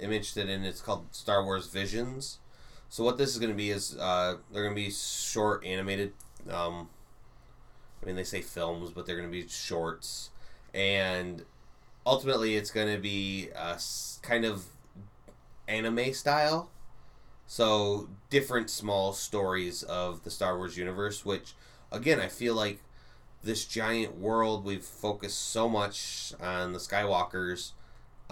[0.00, 0.62] am interested in.
[0.64, 2.38] It's called Star Wars Visions.
[2.92, 6.12] So what this is going to be is uh, they're going to be short animated.
[6.50, 6.90] Um,
[8.02, 10.28] I mean, they say films, but they're going to be shorts,
[10.74, 11.42] and
[12.04, 13.78] ultimately, it's going to be uh,
[14.20, 14.66] kind of
[15.66, 16.70] anime style.
[17.46, 21.54] So different small stories of the Star Wars universe, which
[21.90, 22.80] again, I feel like
[23.42, 27.72] this giant world we've focused so much on the Skywalkers.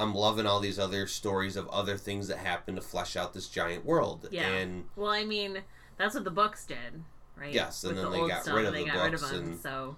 [0.01, 3.49] I'm loving all these other stories of other things that happen to flesh out this
[3.49, 4.29] giant world.
[4.31, 4.49] Yeah.
[4.49, 5.59] And Well, I mean,
[5.97, 7.03] that's what the books did,
[7.37, 7.53] right?
[7.53, 9.21] Yes, and With then the they got stuff, rid of they the got rid of
[9.21, 9.45] books them.
[9.45, 9.97] and- So,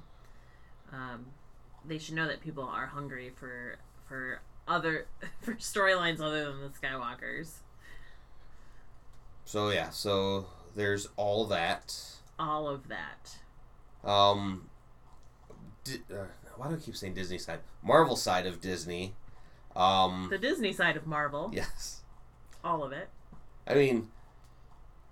[0.92, 1.26] um,
[1.84, 3.76] they should know that people are hungry for
[4.08, 5.06] for other
[5.40, 7.54] for storylines other than the Skywalkers.
[9.44, 11.94] so yeah, so there's all that.
[12.38, 13.38] All of that.
[14.04, 14.68] Um,
[15.84, 16.24] Di- uh,
[16.56, 17.60] why do I keep saying Disney side?
[17.82, 19.14] Marvel side of Disney.
[19.76, 21.50] Um, The Disney side of Marvel.
[21.52, 22.02] yes.
[22.64, 23.08] All of it.
[23.66, 24.08] I mean,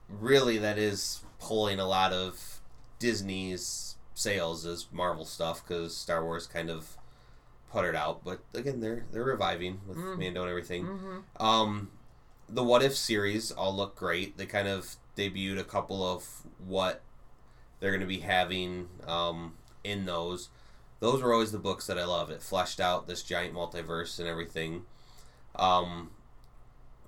[0.08, 2.60] really, that is pulling a lot of
[2.98, 6.96] Disney's sales as Marvel stuff because Star Wars kind of
[7.72, 8.22] put it out.
[8.24, 10.18] But again, they're they're reviving with Mm.
[10.18, 10.84] Mando and everything.
[10.84, 11.90] hmm Um,
[12.48, 14.36] the What If series all look great.
[14.36, 17.02] They kind of debuted a couple of what
[17.78, 19.54] they're going to be having um,
[19.84, 20.50] in those.
[21.00, 22.30] Those were always the books that I love.
[22.30, 24.84] It fleshed out this giant multiverse and everything.
[25.56, 26.10] Um,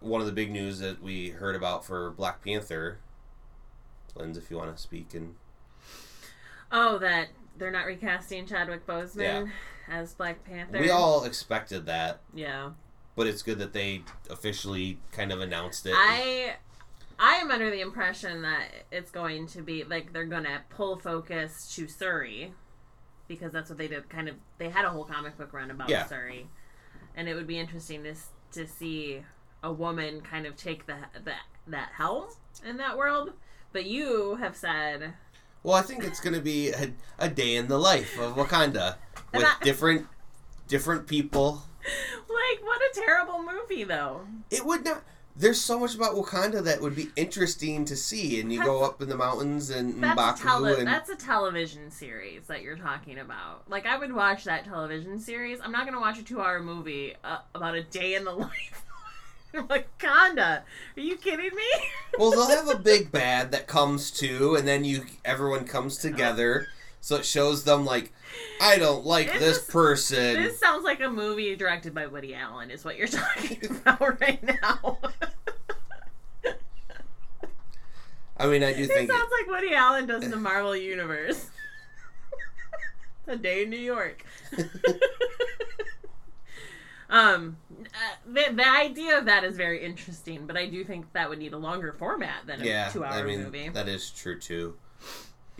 [0.01, 2.99] one of the big news that we heard about for Black Panther,
[4.15, 5.35] Lens, if you want to speak, and
[6.71, 7.29] Oh, that
[7.59, 9.51] they're not recasting Chadwick Boseman
[9.89, 10.81] as Black Panther.
[10.81, 12.71] we all expected that, Yeah.
[13.15, 15.93] but it's good that they officially kind of announced it.
[15.95, 16.57] I
[17.19, 21.73] I am under the impression that it's going to be like they're gonna pull focus
[21.77, 22.55] to Shuri
[23.35, 24.09] because that's what they did.
[24.09, 26.07] Kind of, they had a whole comic book run about Yeah.
[26.09, 26.47] Shuri,
[27.17, 28.15] and it would be interesting to
[28.53, 29.23] to see
[29.63, 32.27] a woman kind of take the that that helm
[32.67, 33.33] in that world.
[33.73, 35.15] But you have said
[35.63, 38.97] Well, I think it's going to be a, a day in the life of Wakanda
[39.35, 40.07] with I- different
[40.69, 41.63] different people.
[42.29, 44.27] like what a terrible movie though.
[44.51, 45.03] It would not.
[45.43, 49.03] There's so much about Wakanda that would be interesting to see, and you go up
[49.03, 53.19] in the mountains and That's Mbaku tele- and that's a television series that you're talking
[53.19, 53.69] about.
[53.69, 55.59] Like, I would watch that television series.
[55.61, 58.31] I'm not going to watch a two hour movie uh, about a day in the
[58.37, 58.85] life
[59.53, 60.63] of Wakanda.
[60.97, 61.71] Are you kidding me?
[62.21, 66.69] well, they'll have a big bad that comes to, and then you everyone comes together,
[67.03, 68.13] so it shows them like,
[68.61, 70.35] I don't like This this person.
[70.43, 74.43] this sounds like a movie directed by Woody Allen, is what you're talking about right
[74.43, 74.99] now.
[78.37, 81.51] I mean, I do it think sounds like Woody Allen does in the Marvel Universe.
[83.27, 84.25] a day in New York.
[87.11, 87.87] um, uh,
[88.27, 91.53] the, the idea of that is very interesting, but I do think that would need
[91.53, 93.69] a longer format than a yeah, two-hour I mean movie.
[93.71, 94.77] that is true too.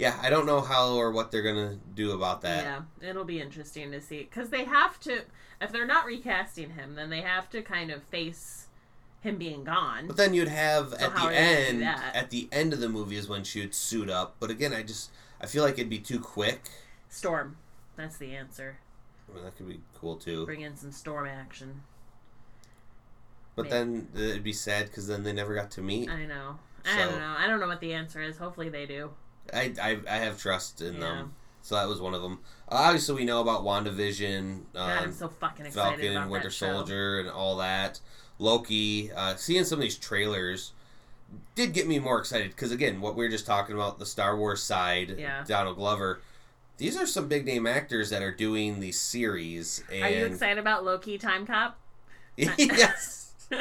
[0.03, 2.65] Yeah, I don't know how or what they're gonna do about that.
[2.65, 5.21] Yeah, it'll be interesting to see because they have to.
[5.61, 8.67] If they're not recasting him, then they have to kind of face
[9.21, 10.09] him being gone.
[10.09, 12.73] But then you'd have So at the are they gonna do end, at the end
[12.73, 14.35] of the movie is when she would suit up.
[14.41, 16.65] But again, I just I feel like it'd be too quick.
[17.09, 17.59] Storm,
[17.95, 18.79] that's the answer.
[19.33, 20.45] Mean, that could be cool too.
[20.45, 21.83] Bring in some storm action.
[23.55, 26.11] But then uh, it'd be sad because then they never got to meet.
[26.11, 26.59] I know.
[26.85, 27.35] I don't know.
[27.39, 28.39] I don't know what the answer is.
[28.39, 29.13] Hopefully they do.
[29.53, 31.01] I I, I have trust in Yeah.
[31.01, 31.35] them.
[31.63, 32.41] So that was one of them.
[32.69, 36.51] Obviously, we know about WandaVision, God, I'm um, so fucking excited Falcon, about and Winter.
[36.51, 38.01] Soldier, and all that.
[38.39, 39.13] Loki.
[39.13, 40.73] Uh, seeing some of these trailers
[41.55, 44.37] did get me more excited because again, what we were just talking about the Star
[44.37, 45.45] Wars side, Yeah.
[45.47, 46.21] Donald Glover.
[46.79, 49.85] These are some big name actors that are doing these series.
[49.93, 51.79] And Are you excited about Loki Time Cop?
[52.37, 53.35] yes.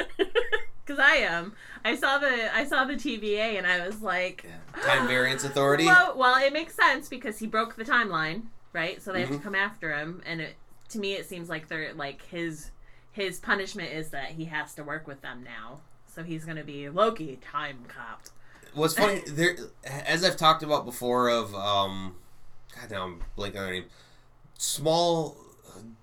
[0.92, 1.54] Because I am.
[1.84, 4.44] I saw the I saw the TVA and I was like,
[4.82, 5.84] Time Variance Authority.
[5.86, 9.00] Well, well, it makes sense because he broke the timeline, right?
[9.02, 9.38] So they have Mhm.
[9.38, 10.54] to come after him, and it,
[10.90, 12.70] to me, it seems like they're like his
[13.10, 15.80] his punishment is that he has to work with them now.
[16.06, 18.20] So he's gonna be Loki Time Cop.
[18.74, 22.16] What's funny there, as I've talked about before, of um,
[22.78, 23.84] God, now I'm blanking on their name.
[24.58, 25.36] Small,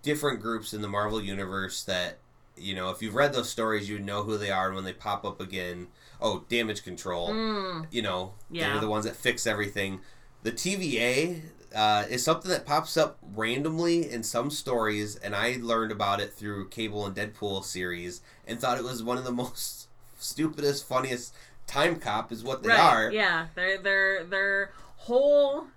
[0.02, 2.18] different groups in the Marvel universe that
[2.60, 4.94] you know, if you've read those stories, you know who they are, and when they
[4.94, 5.88] pop up again,
[6.22, 7.30] oh, Damage Control.
[7.30, 8.72] Mm, You know, Yeah.
[8.72, 10.02] they're the ones that fix everything.
[10.44, 11.42] The TVA
[11.76, 16.34] uh, is something that pops up randomly in some stories, and I learned about it
[16.34, 19.88] through Cable and Deadpool series, and thought it was one of the most
[20.18, 21.34] stupidest, funniest.
[21.68, 22.80] Time Cop is what they right.
[22.80, 23.12] are.
[23.12, 23.48] Yeah.
[23.54, 25.68] Their their their whole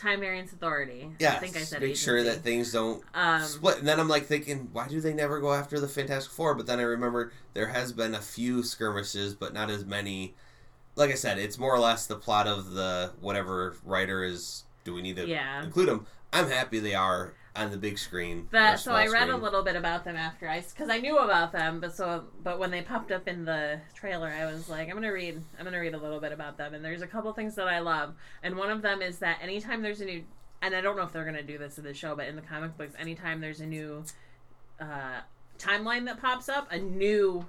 [0.00, 1.10] Time Variance Authority.
[1.18, 3.78] Yeah, I think I said make sure that things don't Um, split.
[3.78, 6.54] And then I'm like thinking, why do they never go after the Fantastic Four?
[6.54, 10.34] But then I remember there has been a few skirmishes, but not as many.
[10.96, 14.64] Like I said, it's more or less the plot of the whatever writer is.
[14.84, 15.62] Do we need to Yeah.
[15.62, 16.06] include them?
[16.32, 18.48] I'm happy they are on the big screen.
[18.52, 21.52] That so I read a little bit about them after I because I knew about
[21.52, 24.94] them, but so but when they popped up in the trailer, I was like, I'm
[24.94, 27.56] gonna read I'm gonna read a little bit about them, and there's a couple things
[27.56, 30.24] that I love, and one of them is that anytime there's a new,
[30.62, 32.42] and I don't know if they're gonna do this in the show, but in the
[32.42, 34.04] comic books, anytime there's a new
[34.80, 35.20] uh,
[35.58, 37.46] timeline that pops up, a new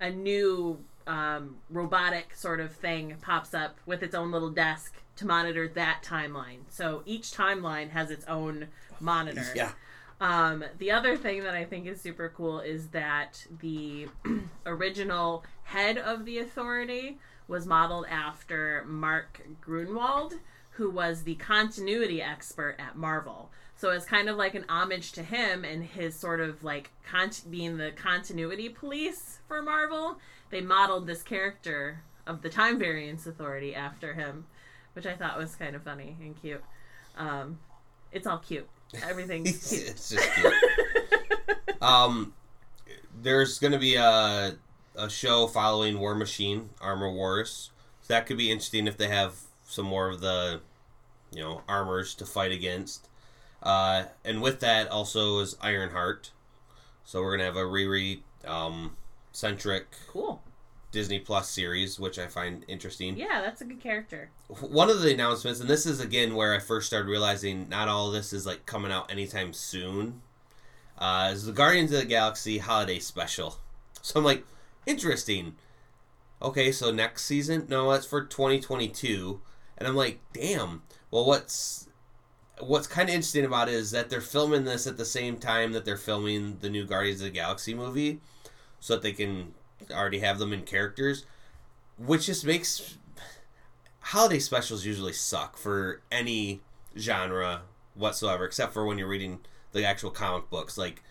[0.00, 5.26] a new um, robotic sort of thing pops up with its own little desk to
[5.26, 6.60] monitor that timeline.
[6.68, 8.68] So each timeline has its own
[9.00, 9.46] monitor.
[9.54, 9.72] Yeah.
[10.20, 14.08] Um, the other thing that I think is super cool is that the
[14.66, 20.34] original head of the authority was modeled after Mark Gruenwald,
[20.72, 23.50] who was the continuity expert at Marvel.
[23.76, 27.30] So it's kind of like an homage to him and his sort of like con-
[27.48, 30.18] being the continuity police for Marvel.
[30.50, 34.44] They modeled this character of the Time Variance Authority after him,
[34.92, 36.62] which I thought was kind of funny and cute.
[37.16, 37.58] Um,
[38.12, 38.68] it's all cute.
[39.02, 39.88] Everything's cute.
[39.88, 41.82] it's just cute.
[41.82, 42.34] um,
[43.22, 44.56] there's going to be a
[44.96, 47.70] a show following War Machine Armor Wars.
[48.02, 49.34] So that could be interesting if they have
[49.64, 50.60] some more of the,
[51.32, 53.08] you know, armors to fight against.
[53.62, 56.32] Uh, and with that also is Ironheart.
[57.04, 58.96] So we're gonna have a Riri um,
[59.32, 60.42] centric cool.
[60.92, 63.16] Disney Plus series, which I find interesting.
[63.16, 64.30] Yeah, that's a good character.
[64.48, 68.08] One of the announcements, and this is again where I first started realizing not all
[68.08, 70.22] of this is like coming out anytime soon,
[70.98, 73.56] uh, is the Guardians of the Galaxy Holiday Special.
[74.02, 74.46] So I'm like,
[74.86, 75.56] interesting.
[76.40, 77.66] Okay, so next season?
[77.68, 79.42] No, that's for 2022.
[79.76, 80.84] And I'm like, damn.
[81.10, 81.86] Well, what's
[82.60, 85.72] what's kind of interesting about it is that they're filming this at the same time
[85.72, 88.20] that they're filming the new Guardians of the Galaxy movie,
[88.78, 89.52] so that they can
[89.90, 91.24] already have them in characters,
[91.98, 92.96] which just makes
[94.00, 96.60] holiday specials usually suck for any
[96.96, 97.62] genre
[97.94, 99.40] whatsoever, except for when you're reading
[99.72, 100.76] the actual comic books.
[100.76, 101.02] Like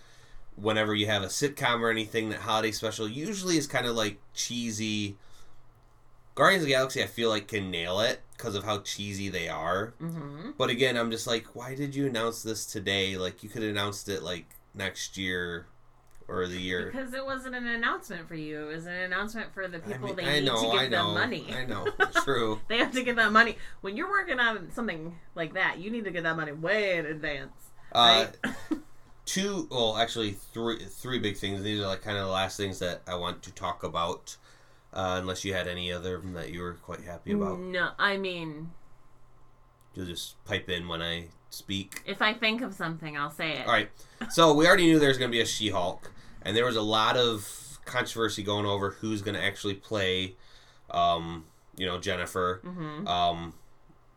[0.56, 4.20] whenever you have a sitcom or anything, that holiday special usually is kind of like
[4.34, 5.18] cheesy.
[6.36, 9.50] Guardians of the Galaxy, I feel like can nail it because of how cheesy they
[9.50, 9.94] are.
[10.02, 10.52] Mm-hmm.
[10.58, 13.18] But again, I'm just like, why did you announce this today?
[13.18, 15.68] Like you could have announced it like next year
[16.30, 16.92] or the year.
[16.92, 18.70] Because it wasn't an announcement for you.
[18.70, 20.80] It was an announcement for the I, people mean, they I need know, to give
[20.82, 21.48] I know, them money.
[21.54, 21.88] I know,
[22.24, 22.60] true.
[22.68, 23.58] They have to get that money.
[23.82, 27.06] When you're working on something like that, you need to get that money way in
[27.06, 27.52] advance.
[27.92, 28.54] Uh, Right?
[29.26, 32.80] two well actually three three big things these are like kind of the last things
[32.80, 34.36] that i want to talk about
[34.92, 37.92] uh, unless you had any other of them that you were quite happy about No,
[38.00, 38.72] I mean,
[39.94, 43.68] you'll just pipe in when i speak if I think of something, I'll say it.
[43.68, 43.90] all right
[44.32, 46.12] so we already knew there was going to be a she-hulk
[46.44, 50.36] and there was a lot of controversy going over who's going to actually play
[50.92, 51.46] um,
[51.78, 53.08] you know jennifer Mm-hmm.
[53.08, 53.54] um,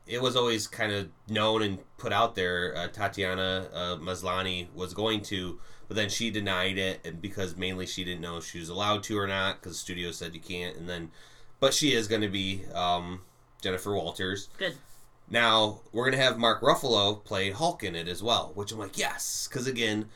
[0.07, 2.77] it was always kind of known and put out there.
[2.77, 7.87] Uh, Tatiana uh, Maslany was going to, but then she denied it, and because mainly
[7.87, 10.41] she didn't know if she was allowed to or not, because the studio said you
[10.41, 10.77] can't.
[10.77, 11.13] And then,
[11.61, 13.21] but she is going to be um,
[13.63, 14.49] Jennifer Walters.
[14.59, 14.75] Good.
[15.31, 18.99] Now we're gonna have Mark Ruffalo play Hulk in it as well, which I'm like,
[18.99, 20.09] yes, because again,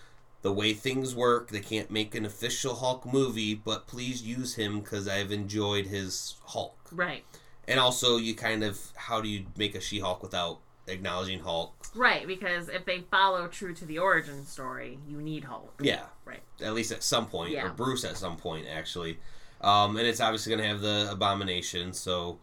[0.46, 4.78] the way things work, they can't make an official Hulk movie, but please use him
[4.78, 6.78] because I've enjoyed his Hulk.
[6.92, 7.24] Right.
[7.66, 11.74] And also, you kind of how do you make a She-Hulk without acknowledging Hulk?
[11.96, 15.74] Right, because if they follow true to the origin story, you need Hulk.
[15.82, 16.42] Yeah, Right.
[16.62, 17.66] At least at some point, Yeah.
[17.66, 19.18] or Bruce at some point, actually.
[19.60, 22.38] Um, and it's obviously going to have the Abomination, so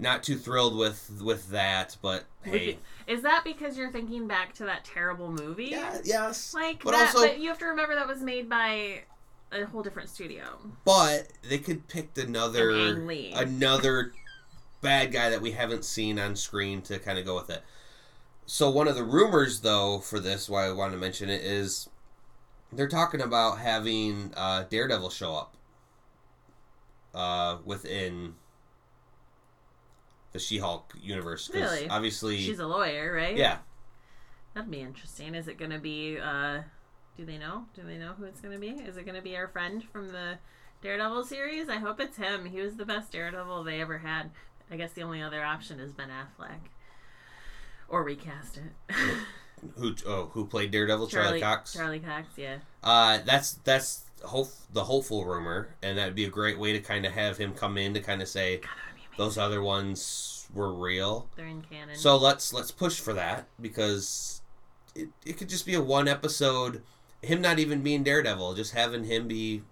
[0.00, 1.96] not too thrilled with with that.
[2.02, 5.66] But hey, Is that because you're thinking back to that terrible movie?
[5.66, 9.02] yeah, yes, Like But that, also- but you have to remember that was made by
[9.52, 10.44] a whole different studio.
[10.84, 12.70] but they could pick another
[13.34, 14.12] another
[14.80, 17.62] bad guy that we haven't seen on screen to kind of go with it.
[18.46, 21.88] So one of the rumors, though, for this, why I wanted to mention it is
[22.72, 25.56] they're talking about having uh, Daredevil show up
[27.14, 28.34] uh, within
[30.32, 31.50] the She-Hulk universe.
[31.52, 31.88] Really?
[31.88, 33.36] Obviously, She's a lawyer, right?
[33.36, 33.58] yeah.
[34.54, 35.34] That'd be interesting.
[35.34, 36.18] Is it going to be?
[36.18, 36.62] uh
[37.16, 37.66] Do they know?
[37.74, 38.70] Do they know who it's going to be?
[38.82, 40.38] Is it going to be our friend from the
[40.82, 41.68] Daredevil series?
[41.68, 42.46] I hope it's him.
[42.46, 44.30] He was the best Daredevil they ever had.
[44.70, 46.70] I guess the only other option is Ben Affleck,
[47.88, 48.94] or recast it.
[49.76, 51.08] Who oh, who played Daredevil?
[51.08, 51.74] Charlie, Cox.
[51.74, 52.28] Charlie Cox.
[52.36, 52.58] Yeah.
[52.82, 57.04] Uh, that's that's hope the hopeful rumor, and that'd be a great way to kind
[57.04, 58.89] of have him come in to kind of say, God, that would be
[59.20, 61.28] those other ones were real.
[61.36, 61.94] They're in canon.
[61.94, 64.40] So let's let's push for that because
[64.94, 66.82] it, it could just be a one episode
[67.22, 69.62] him not even being Daredevil, just having him be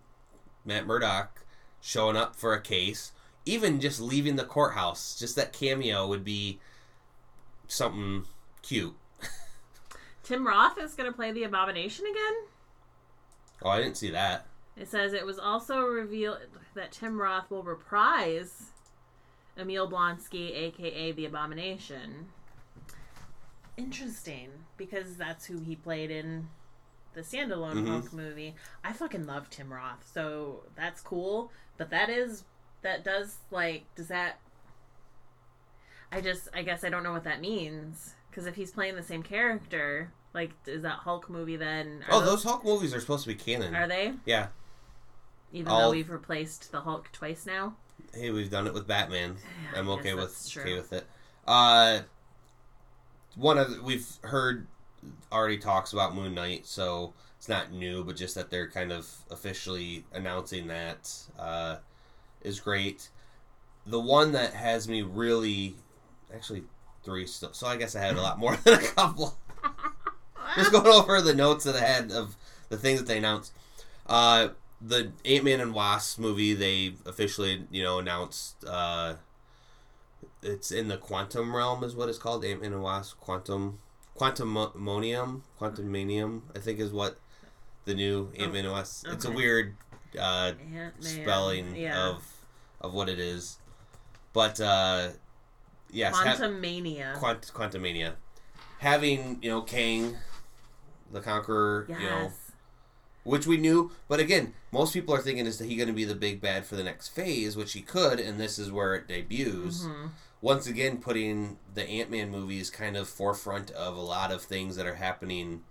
[0.67, 1.47] Matt Murdock
[1.81, 3.13] showing up for a case,
[3.47, 6.59] even just leaving the courthouse, just that cameo would be
[7.69, 8.25] something
[8.61, 8.95] cute.
[10.23, 12.35] Tim Roth is going to play the Abomination again.
[13.63, 14.45] Oh, I didn't see that.
[14.77, 16.39] It says it was also revealed
[16.75, 18.73] that Tim Roth will reprise
[19.59, 22.29] Emil Blonsky, aka the Abomination.
[23.77, 26.49] Interesting, because that's who he played in
[27.15, 27.89] the standalone Mhm.
[27.89, 28.55] Hulk movie.
[28.83, 31.53] I fucking love Tim Roth, so that's cool.
[31.77, 32.45] But that is
[32.83, 34.41] that does like does that?
[36.11, 39.03] I just I guess I don't know what that means because if he's playing the
[39.03, 42.05] same character, like is that Hulk movie then?
[42.11, 43.75] Oh, those Hulk movies are supposed to be canon.
[43.77, 44.15] are they?
[44.25, 44.49] Yeah.
[45.53, 47.77] Even though we've replaced the Hulk twice now.
[48.15, 49.37] Hey, we've done it with Batman.
[49.77, 51.07] I'm okay with that's okay with it.
[51.47, 52.01] Uh,
[53.37, 54.67] one of we've heard
[55.31, 59.09] already talks about Moon Knight, so it's not new, but just that they're kind of
[59.31, 61.77] officially announcing that uh,
[62.43, 63.09] is great.
[63.87, 65.77] The one that has me really,
[66.35, 66.65] actually
[67.05, 69.39] three, still, so I guess I had a lot more than a couple.
[70.57, 72.37] just going over the notes that I had of
[72.69, 73.53] the things that they announced.
[74.07, 74.49] Uh,
[74.81, 78.64] the Ant Man and Wasp movie, they officially, you know, announced.
[78.64, 79.14] Uh,
[80.43, 82.45] it's in the quantum realm, is what it's called.
[82.45, 83.79] Ant Man and Wasp, quantum,
[84.16, 86.43] quantumonium, quantumanium.
[86.55, 87.18] I think is what
[87.85, 89.07] the new Ant Man and Wasp.
[89.09, 89.76] It's a weird
[90.18, 90.53] uh,
[91.01, 92.09] spelling yeah.
[92.09, 92.24] of
[92.81, 93.59] of what it is,
[94.33, 95.09] but uh,
[95.91, 97.14] yes, ha- Quantum Mania.
[97.18, 98.12] Quant- Quantumania.
[98.79, 100.16] Having, you know, Kang,
[101.12, 102.01] the Conqueror, yes.
[102.01, 102.31] you know,
[103.25, 106.05] which we knew, but again, most people are thinking is that he going to be
[106.05, 109.07] the big bad for the next phase, which he could, and this is where it
[109.09, 109.85] debuts.
[109.85, 110.11] Mhm.
[110.41, 114.77] Once again, putting the Ant Man movies kind of forefront of a lot of things
[114.77, 115.64] that are happening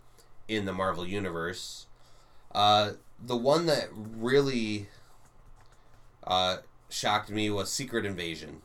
[0.48, 1.88] in the Marvel Universe.
[2.54, 4.90] Uh, the one that really
[6.26, 6.58] uh,
[6.90, 8.62] shocked me was Secret Invasion.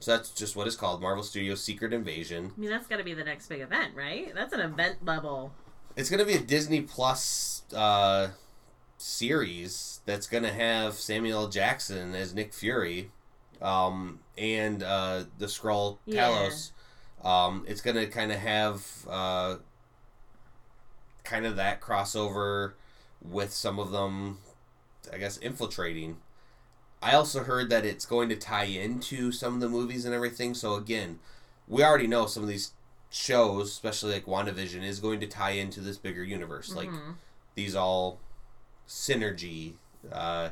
[0.00, 2.52] So that's just what it's called Marvel Studios Secret Invasion.
[2.56, 4.34] I mean, that's got to be the next big event, right?
[4.34, 5.54] That's an event level.
[5.96, 8.28] It's going to be a Disney Plus uh,
[8.98, 11.48] series that's going to have Samuel L.
[11.48, 13.10] Jackson as Nick Fury
[13.60, 16.28] um, and uh, the Skrull Yeah.
[16.28, 16.70] Talos.
[17.26, 19.56] Um, it's going to kind of have uh,
[21.24, 22.72] kind of that crossover
[23.22, 24.38] with some of them,
[25.12, 26.16] I guess, infiltrating.
[27.00, 30.54] I also heard that it's going to tie into some of the movies and everything.
[30.54, 31.18] So again,
[31.68, 32.72] we already know some of these
[33.12, 36.74] shows, especially like WandaVision, is going to tie into this bigger universe.
[36.74, 37.14] Like Mhm.
[37.54, 38.18] these all
[38.88, 39.74] synergy.
[40.10, 40.50] Uh,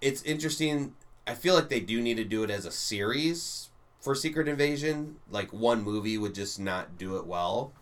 [0.00, 0.94] it's interesting.
[1.26, 3.70] I feel like they do need to do it as a series
[4.00, 5.16] for Secret Invasion.
[5.30, 7.72] Like one movie would just not do it well.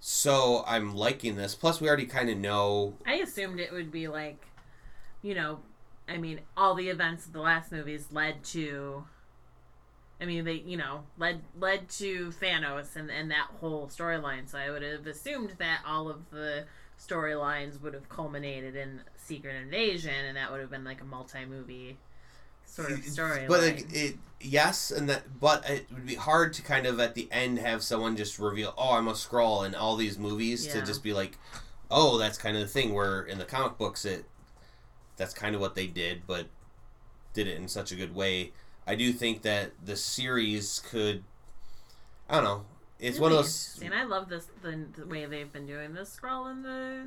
[0.00, 1.54] So I'm liking this.
[1.54, 2.98] Plus, we already kind of know.
[3.06, 4.44] I assumed it would be like,
[5.22, 5.60] you know,
[6.08, 9.06] I mean, all the events of the last movies led to.
[10.24, 14.48] I mean, they you know led led to Thanos and and that whole storyline.
[14.48, 16.64] So I would have assumed that all of the
[16.98, 21.44] storylines would have culminated in Secret Invasion, and that would have been like a multi
[21.44, 21.98] movie
[22.64, 23.48] sort of storyline.
[23.48, 27.14] But like, it, yes, and that, but it would be hard to kind of at
[27.14, 30.80] the end have someone just reveal, "Oh, I'm a Skrull," in all these movies to
[30.80, 31.36] just be like,
[31.90, 34.24] "Oh, that's kind of the thing." Where in the comic books, it
[35.18, 36.46] that's kind of what they did, but
[37.34, 38.52] did it in such a good way.
[38.86, 41.24] I do think that the series could,
[42.28, 42.64] I don't know,
[43.00, 43.80] it's one of those.
[43.82, 47.06] And I love this the, the way they've been doing this Skrull in the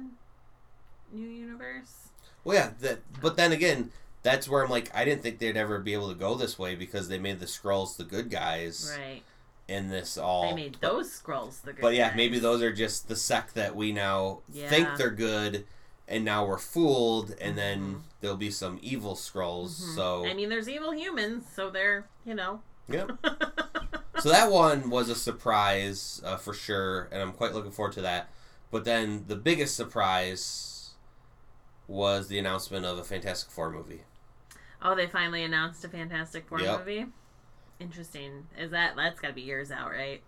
[1.11, 2.09] new universe.
[2.43, 3.91] Well, yeah, that, but then again,
[4.23, 6.75] that's where I'm like, I didn't think they'd ever be able to go this way
[6.75, 9.21] because they made the Skrulls the good guys Right.
[9.67, 10.49] in this all.
[10.49, 12.17] They made those Skrulls the good But yeah, guys.
[12.17, 15.65] maybe those are just the sect that we now think they're good,
[16.07, 19.81] and now we're fooled, and then there'll be some evil Skrulls.
[19.81, 19.95] Mhm.
[19.95, 22.61] So I mean, there's evil humans, so they're you know.
[22.87, 23.07] yeah,
[24.19, 28.01] so that one was a surprise uh, for sure, and I'm quite looking forward to
[28.01, 28.29] that.
[28.71, 30.91] But then the biggest surprise
[31.87, 34.01] was the announcement of a Fantastic Four movie.
[34.81, 36.79] oh, they finally announced a Fantastic Four Yep.
[36.79, 37.05] movie.
[37.79, 38.47] Interesting.
[38.57, 40.21] Is that that's got to be years out, right?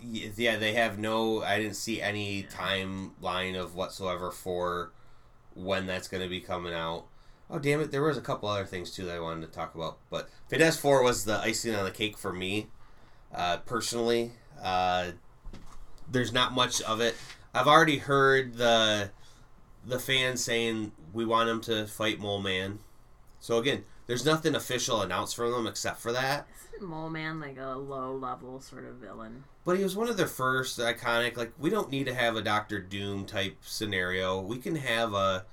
[0.00, 1.42] Yeah, they have no.
[1.42, 4.90] I didn't see any timeline of whatsoever for
[5.56, 7.06] when that's going to be coming out.
[7.48, 7.90] Oh damn it!
[7.92, 10.82] There was a couple other things too that I wanted to talk about, but Fantastic
[10.82, 12.66] Four was the icing on the cake for me,
[13.32, 14.32] uh, personally.
[14.60, 15.12] Uh,
[16.10, 17.14] there's not much of it.
[17.54, 19.10] I've already heard the
[19.84, 22.80] the fans saying we want him to fight Mole Man.
[23.38, 26.48] So again, there's nothing official announced from them except for that.
[26.74, 29.44] Isn't Mole Man like a low level sort of villain?
[29.66, 31.36] But he was one of their first iconic.
[31.36, 34.40] Like we don't need to have a Doctor Doom type scenario.
[34.40, 35.44] We can have a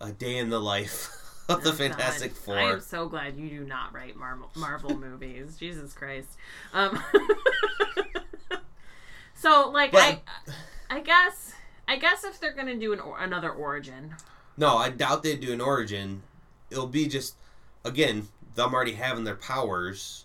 [0.00, 1.08] a day in the life
[1.48, 2.42] of the Oh, Fantastic God.
[2.42, 2.58] Four.
[2.58, 5.56] I am so glad you do not write Marvel, Marvel movies.
[5.56, 6.28] Jesus Christ.
[6.74, 7.00] Um,
[9.34, 10.22] so, like, But-
[10.90, 11.52] I, I guess,
[11.86, 14.14] I guess if they're gonna do an or, another origin,
[14.56, 16.22] No, I doubt they'd do an origin.
[16.70, 17.36] It'll be just
[17.84, 20.24] again them already having their powers.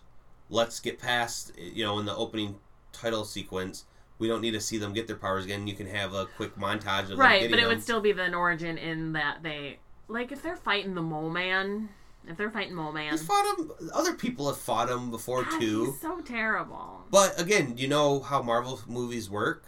[0.49, 2.55] Let's get past you know in the opening
[2.99, 3.85] title sequence.
[4.17, 5.65] We don't need to see them get their powers again.
[5.65, 7.49] You can have a quick montage of right?
[7.49, 7.69] But it them.
[7.69, 11.87] would still be an origin in that they, like, if they're fighting the Mole Man,
[12.27, 13.71] if they're fighting Mole Man, He's fought him.
[13.93, 15.85] Other people have fought him before God, too.
[15.85, 17.05] he's so terrible.
[17.09, 19.63] But again, you know how Marvel movies work.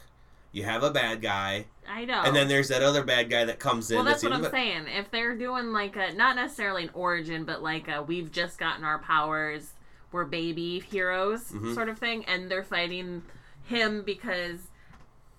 [0.52, 2.24] You have a bad guy, I know.
[2.26, 3.96] and then there's that other bad guy that comes in.
[3.96, 4.88] Well, that's what I'm saying.
[4.90, 8.84] If they're doing like a not necessarily an origin, but like a we've just gotten
[8.84, 9.72] our powers,
[10.12, 11.74] we're baby heroes Mhm.
[11.74, 13.24] sort of thing, and they're fighting
[13.64, 14.60] him because,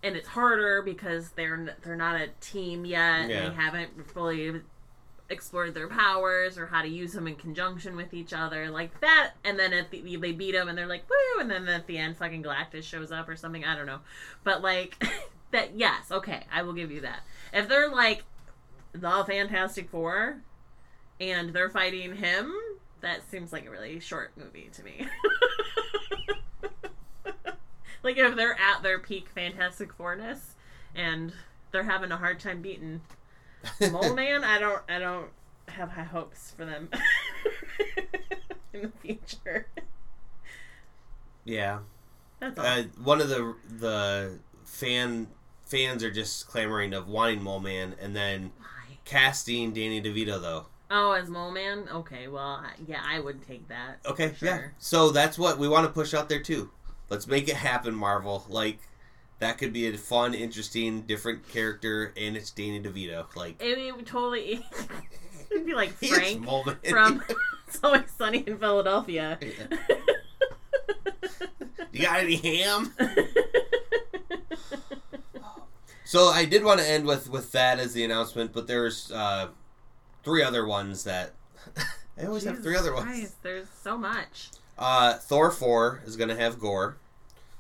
[0.03, 3.29] and it's harder because they're they're not a team yet.
[3.29, 3.49] Yeah.
[3.49, 4.61] They haven't fully
[5.29, 9.31] explored their powers or how to use them in conjunction with each other like that
[9.45, 11.97] and then at the, they beat him and they're like woo and then at the
[11.97, 14.01] end fucking galactus shows up or something i don't know
[14.45, 15.03] but like
[15.53, 17.21] that yes okay i will give you that
[17.55, 18.25] if they're like
[18.93, 20.37] the fantastic four
[21.19, 22.53] and they're fighting him
[23.03, 25.07] that seems like a really short movie to me
[28.03, 30.55] like if they're at their peak fantastic fourness
[30.95, 31.33] and
[31.71, 33.01] they're having a hard time beating
[33.91, 35.31] Mole Man, I don't I don't
[35.69, 36.89] have high hopes for them
[38.73, 39.67] in the future.
[41.45, 41.79] yeah.
[42.41, 42.67] That's all.
[42.67, 45.29] Uh, one of the the fan
[45.65, 48.99] fans are just clamoring of wanting Mole Man, and then Why?
[49.05, 50.67] casting Danny DeVito though.
[50.95, 51.89] Oh, as Mole Man?
[51.91, 53.97] Okay, well, yeah, I would take that.
[54.05, 54.59] Okay, for yeah.
[54.59, 54.75] sure.
[54.79, 56.71] So that's what we want to push out there too.
[57.09, 58.45] Let's make it happen, Marvel.
[58.49, 58.79] Like
[59.39, 63.35] that could be a fun, interesting, different character, and it's Danny DeVito.
[63.35, 64.65] Like It, it would totally.
[65.51, 66.47] It'd be like Frank
[66.89, 67.23] from
[67.67, 69.39] It's Always Sunny in Philadelphia.
[71.91, 72.93] you got any ham?
[76.05, 79.49] So I did want to end with with that as the announcement, but there's uh,
[80.25, 81.33] three other ones that
[82.19, 83.05] I always have three other ones.
[83.05, 84.51] Christ, there's so much.
[84.79, 86.97] Uh, Thor four is gonna have Gorr,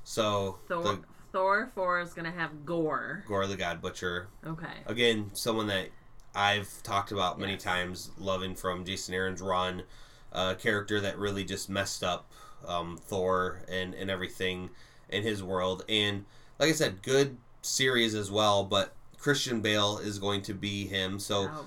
[0.04, 0.98] so Thor, the
[1.32, 3.24] Thor 4 is going to have gore.
[3.26, 4.66] Gorr the God Butcher Okay.
[4.86, 5.88] again, someone that
[6.34, 7.62] I've talked about many Yes.
[7.62, 9.84] times, loving from Jason Aaron's run,
[10.32, 12.30] a character that really just messed up
[12.66, 14.68] um, Thor and and everything
[15.08, 16.26] in his world, and
[16.58, 18.62] like I said, good series as well.
[18.64, 21.64] But Christian Bale is going to be him, so Oh,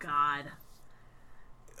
[0.00, 0.46] God.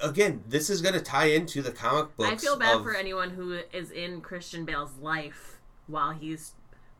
[0.02, 2.30] again, this is going to tie into the comic books.
[2.30, 6.52] I feel bad of- for anyone who is in Christian Bale's life while he's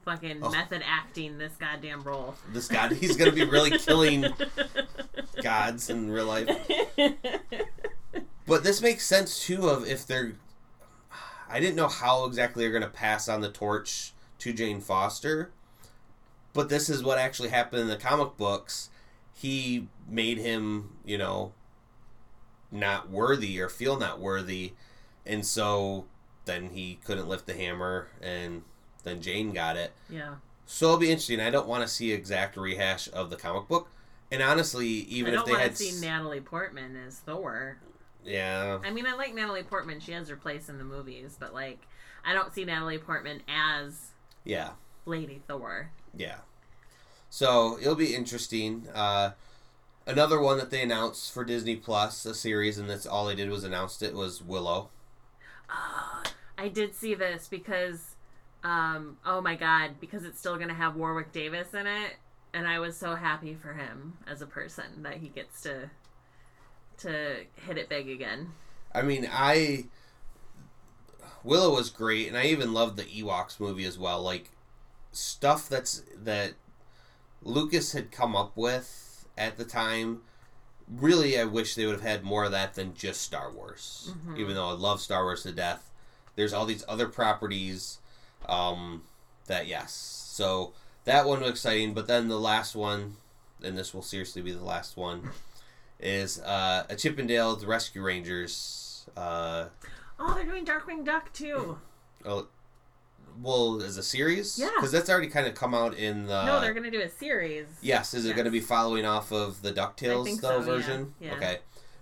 [0.05, 0.51] fucking Oh.
[0.51, 2.35] method acting this goddamn role.
[2.53, 2.93] this guy.
[2.93, 4.27] He's going to be really killing
[5.43, 6.49] gods in real life.
[8.47, 10.33] But this makes sense too of if they're
[11.49, 15.51] I didn't know how exactly they're going to pass on the torch to Jane Foster.
[16.53, 18.91] But this is what actually happened in the comic books.
[19.41, 21.53] He made him, you know,
[22.71, 24.73] not worthy or feel not worthy.
[25.25, 26.05] And so
[26.45, 28.63] then he couldn't lift the hammer and
[29.05, 29.93] then Jane got it.
[30.09, 30.35] yeah.
[30.67, 31.41] So it'll be interesting.
[31.41, 33.89] I don't want to see exact rehash of the comic book.
[34.31, 37.17] And honestly, even I if don't they want had to see s- Natalie Portman as
[37.19, 37.79] Thor.
[38.25, 39.99] yeah, I mean, I like Natalie Portman.
[39.99, 41.81] She has her place in the movies, but like,
[42.25, 44.13] I don't see Natalie Portman as
[44.45, 44.71] yeah.
[45.07, 45.91] Lady Thor.
[46.17, 46.37] Yeah.
[47.31, 48.89] So it'll be interesting.
[48.93, 49.31] Uh,
[50.05, 53.49] another one that they announced for Disney Plus, a series, and that's all they did
[53.49, 54.91] was announced it was Willow.
[55.71, 56.23] Ah,
[56.59, 58.17] I did see this because,
[58.65, 62.17] um, oh my god, because it's still gonna have Warwick Davis in it,
[62.53, 65.91] and I was so happy for him as a person that he gets to
[66.99, 68.53] to hit it big again.
[68.93, 69.87] I mean, I
[71.45, 74.21] Willow was great, and I even loved the Ewoks movie as well.
[74.21, 74.51] Like
[75.13, 76.55] stuff that's that
[77.43, 80.23] Lucas had come up with at the time.
[80.89, 84.11] Really, I wish they would have had more of that than just Star Wars.
[84.27, 84.39] Mhm.
[84.39, 85.91] Even though I love Star Wars to death,
[86.37, 87.99] there's all these other properties
[88.49, 89.03] um,
[89.47, 89.93] that yes.
[89.93, 90.73] So
[91.05, 93.17] that one was exciting, but then the last one,
[93.63, 95.31] and this will seriously be the last one,
[96.01, 99.07] is uh, a Chip 'n Dale the Rescue Rangers.
[99.17, 99.67] Uh,
[100.19, 101.79] Oh, they're doing Darkwing Duck too.
[102.27, 102.49] oh,
[103.41, 104.69] well, as a series, Yeah.
[104.77, 106.45] because that's already kind of come out in the.
[106.45, 107.67] no, they're gonna do a series.
[107.81, 111.15] Yes, is it going to be following off of the Ducktales though so, version?
[111.21, 111.35] Yeah.
[111.35, 111.59] Okay,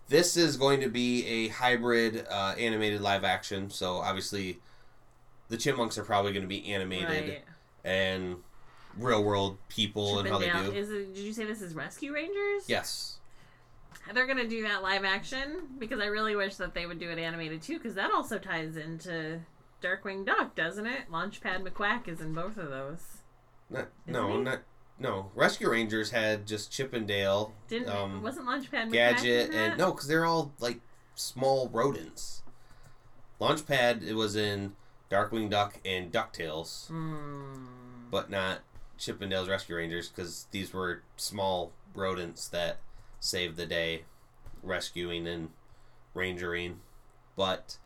[0.08, 3.70] this is going to be a hybrid uh, animated live action.
[3.70, 4.58] So obviously,
[5.48, 7.44] the chipmunks are probably going to be animated Right.
[7.84, 8.36] and
[8.96, 10.78] real world people and how they Chip 'n Dale- do.
[10.78, 12.64] Is it, did you say this is Rescue Rangers?
[12.66, 13.14] Yes.
[14.12, 17.18] They're gonna do that live action because I really wish that they would do it
[17.18, 19.38] animated too, because that also ties into
[19.82, 21.10] Darkwing Duck, doesn't it?
[21.10, 23.18] Launchpad McQuack is in both of those.
[23.70, 24.42] Not, no, he?
[24.42, 24.60] not
[24.98, 25.30] no.
[25.34, 29.92] Rescue Rangers had just Chip 'n Dale, Didn't um, wasn't Launchpad McQuack Gadget, and no,
[29.92, 30.80] because they're all like
[31.14, 32.42] small rodents.
[33.40, 34.74] Launchpad it was in
[35.10, 37.66] Darkwing Duck and Ducktales, Hmm.
[38.10, 38.60] but not
[38.98, 42.78] Chip 'n Dale's Rescue Rangers because these were small rodents that
[43.20, 44.04] saved the day,
[44.62, 45.50] rescuing and
[46.16, 46.76] rangering.
[47.36, 47.78] But,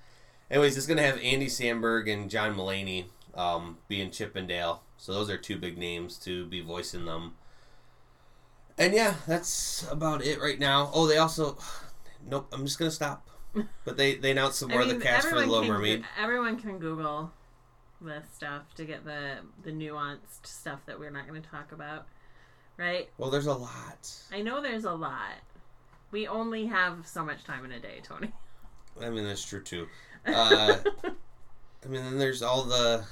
[0.53, 4.83] anyways, it's gonna have Andy Samberg and John Mulaney um, being Chip 'n Dale.
[4.99, 7.35] So those are two big names to be voicing them.
[8.79, 10.91] And yeah, that's about it right now.
[10.95, 11.59] Oh, they also,
[12.29, 12.49] nope.
[12.53, 13.29] I'm just gonna stop.
[13.85, 16.05] But they they announced some I more mean, of the cast for the Little Mermaid.
[16.19, 17.33] Everyone can Google
[18.01, 22.07] this stuff to get the the nuanced stuff that we're not going to talk about,
[22.77, 23.09] right?
[23.19, 24.11] Well, there's a lot.
[24.33, 25.41] I know there's a lot.
[26.11, 28.33] We only have so much time in a day, Tony.
[29.01, 29.87] I mean, that's true too.
[30.27, 30.79] Uh,
[31.85, 33.05] I mean, then there's all the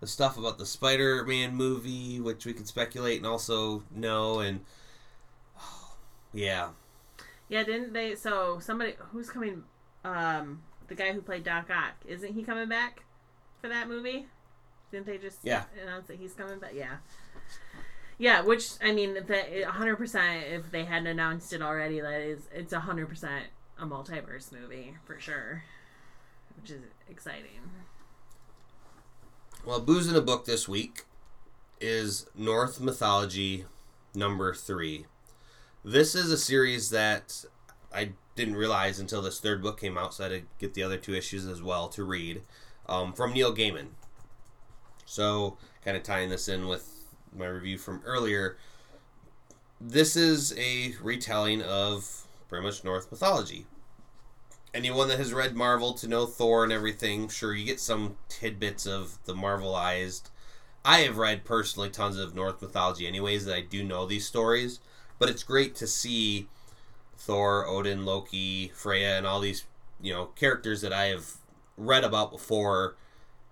[0.00, 4.60] the stuff about the Spider-Man movie, which we could speculate and also know, and
[5.60, 5.96] oh,
[6.32, 6.68] yeah,
[7.48, 8.14] Yeah, didn't they?
[8.14, 9.64] So somebody who's coming?
[10.04, 13.02] Um, the guy who played Doc Ock isn't he coming back
[13.60, 14.26] for that movie?
[14.92, 15.64] Didn't they just Yeah.
[15.82, 16.72] announce that he's coming back?
[16.74, 16.98] Yeah,
[18.18, 18.40] yeah.
[18.42, 20.44] Which I mean, the hundred percent.
[20.46, 23.46] If they hadn't announced it already, that is it's hundred percent
[23.80, 25.62] a multiverse movie for sure,
[26.60, 27.70] which is exciting.
[29.64, 31.04] Well, Booze in a Book this week
[31.80, 33.64] is Norse Mythology
[34.14, 35.06] number three.
[35.84, 37.44] This is a series that
[37.94, 40.82] I didn't realize until this third book came out, so I had to get the
[40.82, 42.42] other two issues as well to read
[42.88, 43.88] um, from Neil Gaiman.
[45.04, 48.56] So, kind of tying this in with my review from earlier,
[49.80, 53.66] this is a retelling of pretty much Norse mythology
[54.78, 58.86] anyone that has read Marvel to know Thor and everything, sure you get some tidbits
[58.86, 60.30] of the Marvelized.
[60.84, 64.78] I have read personally tons of Norse mythology, anyways, that I do know these stories.
[65.18, 66.46] But it's great to see
[67.16, 69.64] Thor, Odin, Loki, Freya, and all these
[70.00, 71.32] you know characters that I have
[71.76, 72.94] read about before,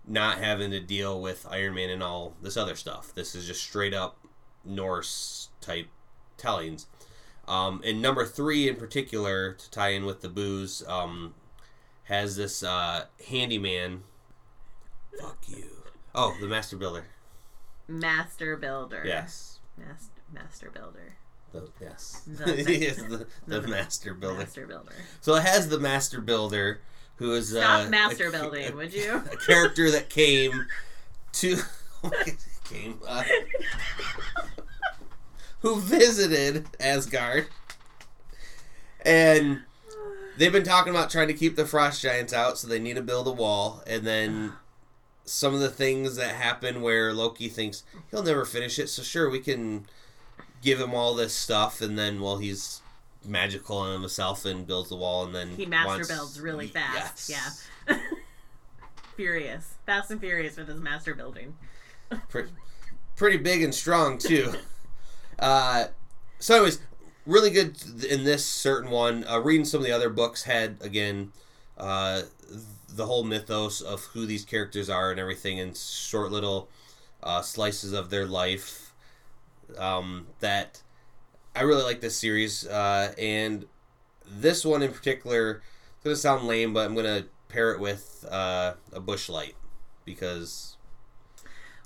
[0.07, 3.13] not having to deal with Iron Man and all this other stuff.
[3.13, 4.17] This is just straight up
[4.65, 5.89] Norse type
[6.37, 6.87] tellings.
[7.49, 11.35] Um, and number three in particular, to tie in with the booze, um,
[12.05, 14.03] has this uh, handyman.
[15.21, 15.65] Fuck you.
[16.15, 17.05] Oh, the master builder.
[17.89, 19.03] Master Builder.
[19.07, 19.61] Yes.
[19.79, 21.15] Mas- Master Builder.
[21.53, 22.23] The, yes.
[22.27, 24.41] The- he is the, the the- master builder.
[24.41, 24.93] Master Builder.
[25.21, 26.81] So it has the master builder,
[27.17, 29.23] who is Stop uh, master a- building, a- would you?
[29.33, 30.67] A character that came
[31.35, 31.59] to
[32.65, 33.23] came uh,
[35.67, 37.49] who visited Asgard,
[39.05, 39.63] and
[40.39, 43.03] they've been talking about trying to keep the frost giants out, so they need to
[43.03, 44.53] build a wall, and then.
[45.29, 47.83] Some of the things that happen where Loki thinks
[48.13, 49.85] he'll never finish it, so sure we can
[50.63, 52.81] give him all this stuff, and then well he's
[53.25, 57.29] magical in himself and builds the wall, and then He master wants- builds really fast.
[57.29, 57.67] Yes.
[57.89, 57.99] Yeah.
[59.17, 59.75] furious.
[59.85, 61.57] Fast and furious with his master building.
[62.29, 62.45] Pre-
[63.17, 64.53] pretty big and strong too.
[65.39, 65.87] uh,
[66.39, 66.81] so, anyways,
[67.27, 69.25] really good in this certain one.
[69.29, 71.33] Uh, reading some of the other books had again
[71.77, 72.23] uh,
[72.89, 76.69] the whole mythos of who these characters are and everything, in short little
[77.23, 78.95] uh, slices of their life.
[79.79, 80.83] Um, that
[81.55, 83.67] I really like this series, uh, and
[84.27, 85.63] this one in particular.
[85.97, 89.57] It's gonna sound lame, but I'm gonna pair it with uh, a Busch Light
[90.05, 90.76] because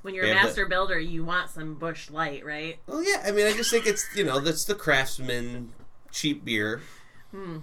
[0.02, 2.78] When you're a Yeah, master builder, you want some Busch Light, right?
[2.86, 3.22] Well, yeah.
[3.26, 5.72] I mean, I just think it's you know that's the craftsman
[6.10, 6.80] cheap beer.
[7.32, 7.58] Hmm.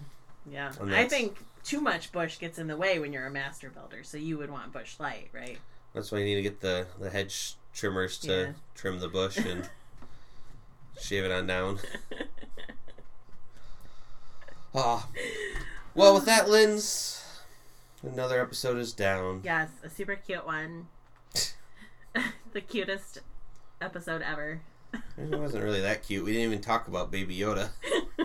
[0.49, 0.71] Yeah.
[0.79, 3.69] And I that's- think too much bush gets in the way when you're a master
[3.69, 5.57] builder, so you would want Busch Light, right?
[5.93, 8.51] That's why you need to get the the hedge trimmers to Yeah.
[8.75, 9.67] trim the bush and
[10.99, 11.79] shave it on down.
[14.75, 15.07] Ah.
[15.95, 17.23] Well, with that, Linz,
[18.03, 19.41] another episode is down.
[19.43, 20.87] Yes, a super cute one.
[22.53, 23.19] the cutest
[23.81, 24.61] episode ever.
[25.17, 26.23] It wasn't really that cute.
[26.23, 27.69] We didn't even talk about Baby Yoda.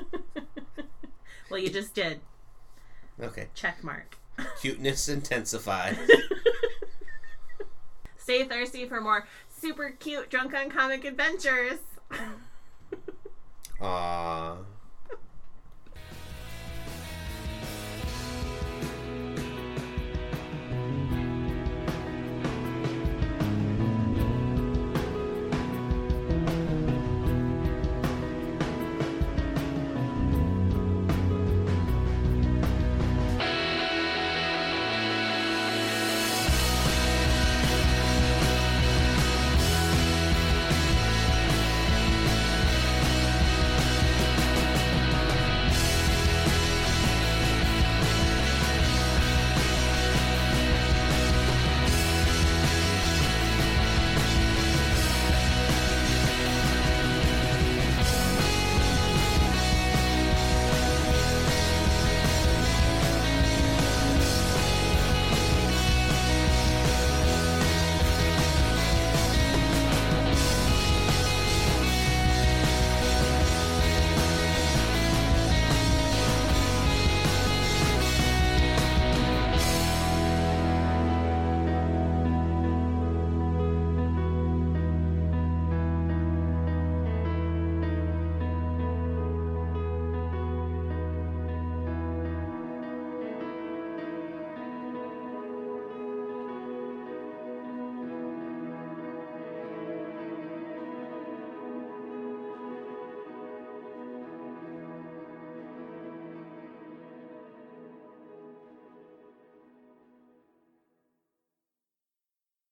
[1.50, 2.20] well, you just did.
[3.20, 4.16] Okay, Check mark.
[4.60, 5.98] cuteness intensified.
[8.16, 11.78] Stay thirsty for more super cute drunk on comic adventures.
[13.80, 14.58] Aww.